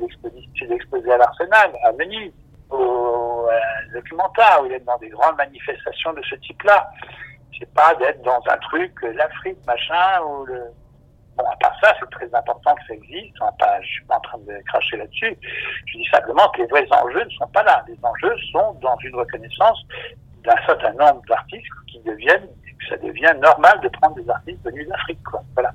c'est 0.58 0.68
d'exposer 0.68 1.12
à 1.12 1.18
l'Arsenal, 1.18 1.72
à 1.84 1.92
Venise, 1.92 2.32
au 2.70 3.48
documentaire, 3.94 4.62
où 4.62 4.68
il 4.68 4.72
est 4.72 4.86
dans 4.86 4.98
des 4.98 5.10
grandes 5.10 5.36
manifestations 5.36 6.14
de 6.14 6.22
ce 6.24 6.36
type-là. 6.36 6.90
C'est 7.60 7.72
pas 7.74 7.94
d'être 7.96 8.22
dans 8.24 8.42
un 8.48 8.58
truc, 8.58 8.94
l'Afrique, 9.02 9.58
machin, 9.68 10.22
ou 10.26 10.46
le, 10.46 10.72
Bon, 11.38 11.46
à 11.46 11.56
part 11.58 11.76
ça, 11.82 11.96
c'est 12.00 12.10
très 12.10 12.34
important 12.36 12.76
que 12.76 12.82
ça 12.88 12.94
existe. 12.94 13.38
Pas, 13.58 13.82
je 13.82 13.88
suis 13.88 14.06
pas 14.06 14.18
en 14.18 14.22
train 14.22 14.38
de 14.40 14.58
cracher 14.68 14.98
là-dessus. 14.98 15.38
Je 15.86 15.98
dis 15.98 16.08
simplement 16.12 16.48
que 16.50 16.62
les 16.62 16.68
vrais 16.68 16.88
enjeux 16.92 17.24
ne 17.24 17.30
sont 17.30 17.48
pas 17.48 17.64
là. 17.64 17.84
Les 17.88 17.98
enjeux 18.04 18.36
sont 18.52 18.74
dans 18.82 18.98
une 18.98 19.16
reconnaissance 19.16 19.80
d'un 20.44 20.56
certain 20.66 20.92
nombre 20.94 21.22
d'artistes 21.30 21.68
qui 21.88 22.00
deviennent, 22.02 22.50
ça 22.90 22.98
devient 22.98 23.34
normal 23.42 23.80
de 23.84 23.90
prendre 23.90 24.16
des 24.16 24.30
artistes 24.30 24.64
venus 24.64 24.88
d'Afrique, 24.88 25.24
quoi. 25.24 25.44
Voilà. 25.54 25.74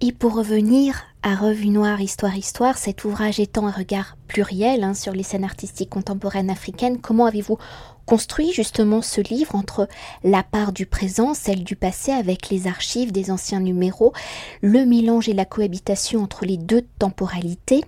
Et 0.00 0.12
pour 0.12 0.36
revenir 0.36 0.94
à 1.24 1.34
Revue 1.34 1.70
Noire, 1.70 2.00
Histoire, 2.00 2.36
Histoire, 2.36 2.78
cet 2.78 3.04
ouvrage 3.04 3.40
étant 3.40 3.66
un 3.66 3.72
regard 3.72 4.16
pluriel 4.28 4.84
hein, 4.84 4.94
sur 4.94 5.12
les 5.12 5.24
scènes 5.24 5.42
artistiques 5.42 5.90
contemporaines 5.90 6.50
africaines, 6.50 7.00
comment 7.00 7.26
avez-vous 7.26 7.58
construit 8.06 8.52
justement 8.52 9.02
ce 9.02 9.20
livre 9.20 9.56
entre 9.56 9.88
la 10.22 10.44
part 10.44 10.72
du 10.72 10.86
présent, 10.86 11.34
celle 11.34 11.64
du 11.64 11.74
passé 11.74 12.12
avec 12.12 12.48
les 12.48 12.68
archives 12.68 13.10
des 13.10 13.32
anciens 13.32 13.58
numéros, 13.58 14.12
le 14.62 14.86
mélange 14.86 15.28
et 15.28 15.34
la 15.34 15.44
cohabitation 15.44 16.22
entre 16.22 16.46
les 16.46 16.56
deux 16.58 16.86
temporalités? 17.00 17.82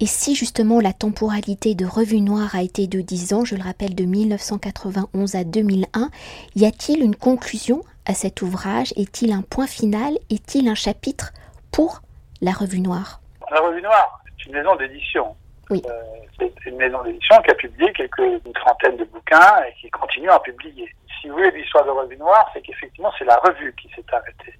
Et 0.00 0.06
si 0.06 0.34
justement 0.34 0.80
la 0.80 0.92
temporalité 0.92 1.74
de 1.74 1.86
Revue 1.86 2.20
Noire 2.20 2.54
a 2.54 2.62
été 2.62 2.86
de 2.86 3.00
10 3.00 3.32
ans, 3.32 3.44
je 3.46 3.56
le 3.56 3.62
rappelle 3.62 3.94
de 3.94 4.04
1991 4.04 5.34
à 5.34 5.44
2001, 5.44 6.10
y 6.56 6.66
a-t-il 6.66 7.02
une 7.02 7.16
conclusion 7.16 7.82
à 8.06 8.14
cet 8.14 8.42
ouvrage 8.42 8.92
Est-il 8.96 9.32
un 9.32 9.42
point 9.42 9.66
final? 9.66 10.14
Est-il 10.30 10.68
un 10.68 10.74
chapitre 10.74 11.32
pour 11.72 12.00
la 12.40 12.52
Revue 12.52 12.80
Noire? 12.80 13.20
La 13.50 13.60
Revue 13.60 13.82
Noire, 13.82 14.20
c'est 14.24 14.46
une 14.46 14.52
maison 14.52 14.76
d'édition. 14.76 15.34
Oui. 15.70 15.82
Euh, 15.86 16.02
c'est 16.38 16.66
une 16.66 16.76
maison 16.76 17.02
d'édition 17.02 17.36
qui 17.42 17.50
a 17.50 17.54
publié 17.54 17.92
quelques, 17.92 18.18
une 18.18 18.52
trentaine 18.52 18.96
de 18.96 19.04
bouquins 19.04 19.62
et 19.68 19.74
qui 19.80 19.90
continue 19.90 20.28
à 20.28 20.36
en 20.36 20.40
publier. 20.40 20.88
Si 21.20 21.28
vous 21.28 21.36
voulez, 21.36 21.50
l'histoire 21.52 21.84
de 21.84 21.90
Revue 21.90 22.16
Noire, 22.16 22.50
c'est 22.52 22.60
qu'effectivement, 22.60 23.12
c'est 23.18 23.24
la 23.24 23.36
revue 23.38 23.74
qui 23.80 23.88
s'est 23.94 24.04
arrêtée. 24.12 24.58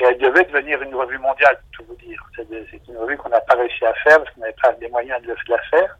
Et 0.00 0.04
elle 0.04 0.18
devait 0.18 0.44
devenir 0.44 0.82
une 0.82 0.94
revue 0.94 1.18
mondiale, 1.18 1.56
pour 1.76 1.86
tout 1.86 1.92
vous 1.92 2.06
dire. 2.06 2.20
C'est 2.36 2.88
une 2.88 2.98
revue 2.98 3.16
qu'on 3.16 3.28
n'a 3.28 3.40
pas 3.40 3.54
réussi 3.54 3.84
à 3.84 3.94
faire 3.94 4.18
parce 4.18 4.30
qu'on 4.34 4.40
n'avait 4.40 4.56
pas 4.60 4.74
les 4.80 4.88
moyens 4.88 5.22
de 5.22 5.34
la 5.48 5.58
faire. 5.70 5.96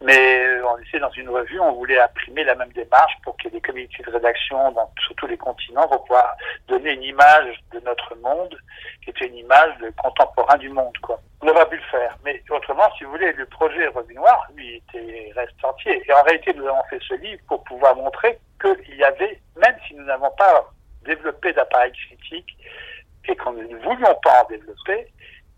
Mais 0.00 0.46
euh, 0.46 0.66
on 0.66 0.78
était 0.78 0.98
dans 0.98 1.10
une 1.10 1.28
revue, 1.28 1.58
on 1.58 1.72
voulait 1.72 2.00
imprimer 2.00 2.44
la 2.44 2.54
même 2.54 2.72
démarche 2.72 3.14
pour 3.24 3.36
que 3.36 3.48
les 3.48 3.60
communautés 3.60 4.02
de 4.04 4.10
rédaction 4.10 4.72
dans, 4.72 4.90
sur 5.00 5.14
tous 5.16 5.26
les 5.26 5.36
continents 5.36 5.86
vont 5.88 5.98
pouvoir 5.98 6.36
donner 6.68 6.92
une 6.92 7.02
image 7.02 7.58
de 7.72 7.80
notre 7.80 8.14
monde 8.16 8.56
qui 9.02 9.10
était 9.10 9.26
une 9.26 9.36
image 9.36 9.76
de 9.78 9.90
contemporain 9.96 10.56
du 10.58 10.68
monde. 10.68 10.96
Quoi. 11.02 11.18
On 11.40 11.46
n'aurait 11.46 11.60
pas 11.60 11.66
pu 11.66 11.76
le 11.76 11.82
faire. 11.90 12.16
Mais 12.24 12.42
autrement, 12.50 12.84
si 12.96 13.04
vous 13.04 13.10
voulez, 13.10 13.32
le 13.32 13.46
projet 13.46 13.86
Revue 13.88 14.14
Noire, 14.14 14.46
lui, 14.54 14.76
était, 14.76 15.32
reste 15.34 15.62
entier. 15.62 16.02
Et 16.06 16.12
en 16.12 16.22
réalité, 16.22 16.52
nous 16.54 16.66
avons 16.66 16.82
fait 16.88 17.00
ce 17.06 17.14
livre 17.14 17.42
pour 17.48 17.64
pouvoir 17.64 17.96
montrer 17.96 18.38
qu'il 18.60 18.96
y 18.96 19.04
avait, 19.04 19.40
même 19.56 19.76
si 19.86 19.94
nous 19.94 20.04
n'avons 20.04 20.30
pas 20.38 20.70
développé 21.04 21.52
d'appareil 21.52 21.92
critique, 21.92 22.56
et 23.28 23.36
qu'on 23.36 23.52
ne 23.52 23.62
voulions 23.62 24.18
pas 24.22 24.42
en 24.42 24.48
développer, 24.48 25.12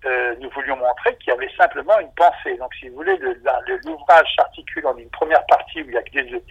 euh, 0.04 0.34
nous 0.40 0.50
voulions 0.50 0.76
montrer 0.76 1.16
qu'il 1.16 1.32
y 1.32 1.36
avait 1.36 1.50
simplement 1.56 1.98
une 1.98 2.12
pensée. 2.12 2.56
Donc, 2.58 2.72
si 2.74 2.88
vous 2.88 2.96
voulez, 2.96 3.16
l'ouvrage 3.84 4.28
s'articule 4.36 4.86
en 4.86 4.96
une 4.96 5.10
première 5.10 5.44
partie 5.46 5.82
où 5.82 5.86
il 5.88 5.94
y 5.94 5.98
a 5.98 6.02
des, 6.02 6.42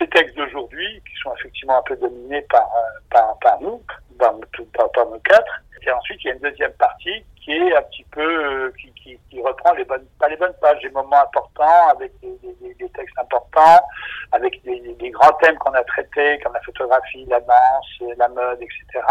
des 0.00 0.08
textes 0.08 0.36
d'aujourd'hui 0.36 1.02
qui 1.06 1.14
sont 1.22 1.34
effectivement 1.38 1.78
un 1.78 1.82
peu 1.82 1.96
dominés 1.96 2.42
par, 2.42 2.62
euh, 2.62 3.00
par, 3.10 3.38
par 3.38 3.60
nous, 3.60 3.82
par, 4.18 4.34
par, 4.72 4.90
par, 4.92 5.06
nos 5.06 5.20
quatre. 5.20 5.62
Et 5.86 5.90
ensuite, 5.90 6.20
il 6.24 6.28
y 6.28 6.30
a 6.30 6.34
une 6.34 6.40
deuxième 6.40 6.72
partie 6.72 7.24
qui 7.42 7.52
est 7.52 7.76
un 7.76 7.82
petit 7.82 8.04
peu, 8.12 8.20
euh, 8.20 8.72
qui, 9.02 9.18
reprend 9.42 9.72
les 9.74 9.84
bonnes, 9.84 10.06
pas 10.18 10.28
les 10.28 10.36
bonnes 10.36 10.54
pages, 10.60 10.80
les 10.82 10.90
moments 10.90 11.22
importants, 11.22 11.88
avec 11.90 12.12
des, 12.20 12.88
textes 12.94 13.18
importants, 13.18 13.84
avec 14.30 14.62
des, 14.62 15.10
grands 15.10 15.32
thèmes 15.42 15.56
qu'on 15.58 15.72
a 15.72 15.82
traités, 15.84 16.38
comme 16.42 16.52
la 16.52 16.60
photographie, 16.60 17.24
la 17.26 17.40
danse, 17.40 18.16
la 18.16 18.28
mode, 18.28 18.62
etc., 18.62 19.04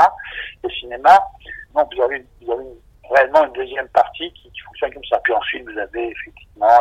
le 0.63 0.69
cinéma. 0.69 1.19
Donc, 1.75 1.93
vous 1.93 2.03
avez, 2.03 2.25
vous 2.41 2.51
avez 2.53 2.63
réellement 3.09 3.45
une 3.45 3.53
deuxième 3.53 3.87
partie 3.89 4.31
qui, 4.33 4.51
fonctionne 4.65 4.93
comme 4.93 5.05
ça. 5.05 5.19
Puis 5.23 5.33
ensuite, 5.33 5.63
vous 5.69 5.77
avez 5.77 6.09
effectivement 6.09 6.79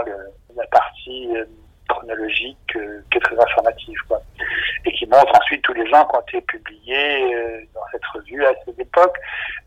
la 0.55 0.67
partie 0.67 1.37
euh, 1.37 1.45
chronologique 1.90 2.76
euh, 2.76 3.03
est 3.14 3.20
très 3.20 3.38
informative, 3.38 3.98
quoi. 4.09 4.20
Et 4.85 4.92
qui 4.92 5.07
montre 5.07 5.33
ensuite 5.38 5.62
tous 5.62 5.74
les 5.74 5.88
gens 5.90 6.07
qui 6.07 6.16
ont 6.16 6.20
été 6.20 6.40
publiés 6.42 7.35
euh, 7.35 7.61
dans 7.74 7.83
cette 7.92 8.05
revue 8.07 8.44
à 8.44 8.53
cette 8.64 8.79
époque 8.79 9.16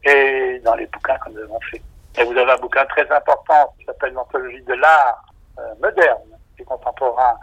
et 0.06 0.60
dans 0.64 0.76
les 0.76 0.88
bouquins 0.88 1.18
que 1.18 1.30
nous 1.30 1.42
avons 1.42 1.60
fait. 1.72 1.82
Et 2.18 2.24
vous 2.24 2.38
avez 2.38 2.52
un 2.52 2.58
bouquin 2.58 2.86
très 2.86 3.10
important 3.12 3.74
qui 3.78 3.86
s'appelle 3.86 4.14
l'anthologie 4.14 4.62
de 4.64 4.74
l'art 4.74 5.26
euh, 5.60 5.74
moderne 5.82 6.22
et 6.60 6.64
contemporain 6.64 7.38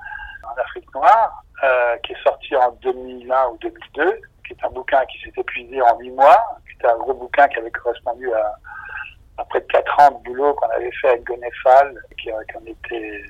en 0.44 0.60
Afrique 0.60 0.92
noire, 0.94 1.42
euh, 1.64 1.96
qui 2.04 2.12
est 2.12 2.22
sorti 2.22 2.54
en 2.56 2.70
2001 2.82 3.48
ou 3.48 3.58
2002, 3.58 4.20
qui 4.46 4.52
est 4.52 4.64
un 4.64 4.70
bouquin 4.70 5.04
qui 5.06 5.20
s'est 5.22 5.32
épuisé 5.36 5.82
en 5.82 5.98
huit 5.98 6.10
mois, 6.10 6.38
qui 6.66 6.74
était 6.74 6.88
un 6.88 6.98
gros 6.98 7.14
bouquin 7.14 7.48
qui 7.48 7.58
avait 7.58 7.70
correspondu 7.70 8.32
à, 8.32 9.44
près 9.48 9.60
de 9.60 9.66
quatre 9.66 10.00
ans 10.00 10.10
de 10.10 10.24
boulot 10.24 10.54
qu'on 10.54 10.68
avait 10.70 10.92
fait 11.00 11.08
avec 11.08 11.24
Gonefal, 11.24 11.94
qui 12.20 12.32
en 12.32 12.40
était 12.66 13.22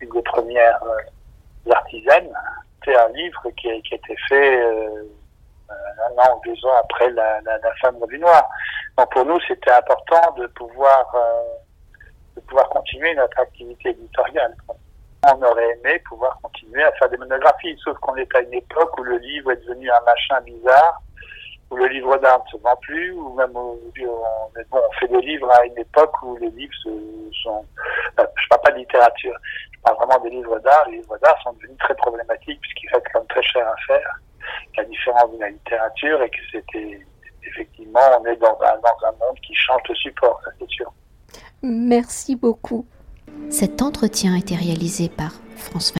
une 0.00 0.10
des 0.10 0.22
premières 0.22 0.82
euh, 0.82 1.72
artisanes. 1.72 2.32
C'est 2.84 2.96
un 2.96 3.08
livre 3.08 3.42
qui 3.56 3.70
a, 3.70 3.74
été 3.74 4.16
fait 4.28 4.62
euh, 4.62 5.04
un 5.70 6.22
an 6.22 6.36
ou 6.36 6.40
deux 6.48 6.66
ans 6.66 6.76
après 6.82 7.10
la, 7.10 7.40
la, 7.42 7.58
la 7.58 7.74
fin 7.80 7.92
de 7.92 7.98
Revue 7.98 8.18
Noire. 8.18 8.48
Donc 8.96 9.12
pour 9.12 9.24
nous, 9.24 9.38
c'était 9.46 9.72
important 9.72 10.34
de 10.36 10.46
pouvoir 10.48 11.12
euh, 11.14 11.56
de 12.36 12.40
pouvoir 12.42 12.68
continuer 12.70 13.14
notre 13.14 13.38
activité 13.40 13.90
éditoriale. 13.90 14.54
On 15.26 15.42
aurait 15.42 15.70
aimé 15.72 16.00
pouvoir 16.08 16.38
continuer 16.40 16.84
à 16.84 16.92
faire 16.92 17.08
des 17.10 17.16
monographies, 17.16 17.76
sauf 17.82 17.98
qu'on 17.98 18.14
est 18.16 18.32
à 18.36 18.40
une 18.40 18.54
époque 18.54 18.96
où 18.98 19.02
le 19.02 19.18
livre 19.18 19.50
est 19.50 19.56
devenu 19.56 19.90
un 19.90 20.00
machin 20.06 20.40
bizarre 20.42 21.02
où 21.70 21.76
le 21.76 21.86
livre 21.88 22.16
d'art 22.18 22.42
ne 22.44 22.58
se 22.58 22.62
vend 22.62 22.76
plus, 22.76 23.12
ou 23.12 23.34
même 23.34 23.54
aujourd'hui 23.56 24.06
on, 24.06 24.60
bon, 24.70 24.80
on 24.88 24.92
fait 25.00 25.08
des 25.08 25.20
livres 25.20 25.50
à 25.50 25.64
une 25.66 25.78
époque 25.78 26.22
où 26.22 26.36
les 26.36 26.50
livres 26.50 26.74
se, 26.82 26.90
sont, 27.42 27.64
euh, 28.18 28.26
je 28.36 28.48
parle 28.48 28.62
pas 28.62 28.70
de 28.72 28.78
littérature, 28.78 29.36
je 29.72 29.78
parle 29.80 29.96
vraiment 29.96 30.24
des 30.24 30.30
livres 30.30 30.58
d'art. 30.60 30.88
Les 30.90 30.98
livres 30.98 31.18
d'art 31.18 31.40
sont 31.42 31.52
devenus 31.54 31.78
très 31.78 31.94
problématiques 31.96 32.60
puisqu'ils 32.60 32.90
restent 32.90 33.06
quand 33.12 33.20
même 33.20 33.28
très 33.28 33.42
cher 33.42 33.66
à 33.66 33.76
faire, 33.86 34.20
la 34.76 34.84
différence 34.84 35.32
de 35.32 35.40
la 35.40 35.50
littérature 35.50 36.22
et 36.22 36.30
que 36.30 36.40
c'était 36.52 37.00
effectivement 37.44 38.00
on 38.20 38.24
est 38.26 38.36
dans 38.36 38.58
un, 38.60 38.76
dans 38.78 39.06
un 39.08 39.12
monde 39.12 39.38
qui 39.46 39.54
change 39.54 39.82
le 39.88 39.94
support, 39.94 40.40
ça 40.44 40.50
c'est 40.58 40.70
sûr. 40.70 40.92
Merci 41.62 42.36
beaucoup. 42.36 42.86
Cet 43.50 43.82
entretien 43.82 44.34
a 44.34 44.38
été 44.38 44.54
réalisé 44.54 45.08
par 45.08 45.32
François 45.56 45.96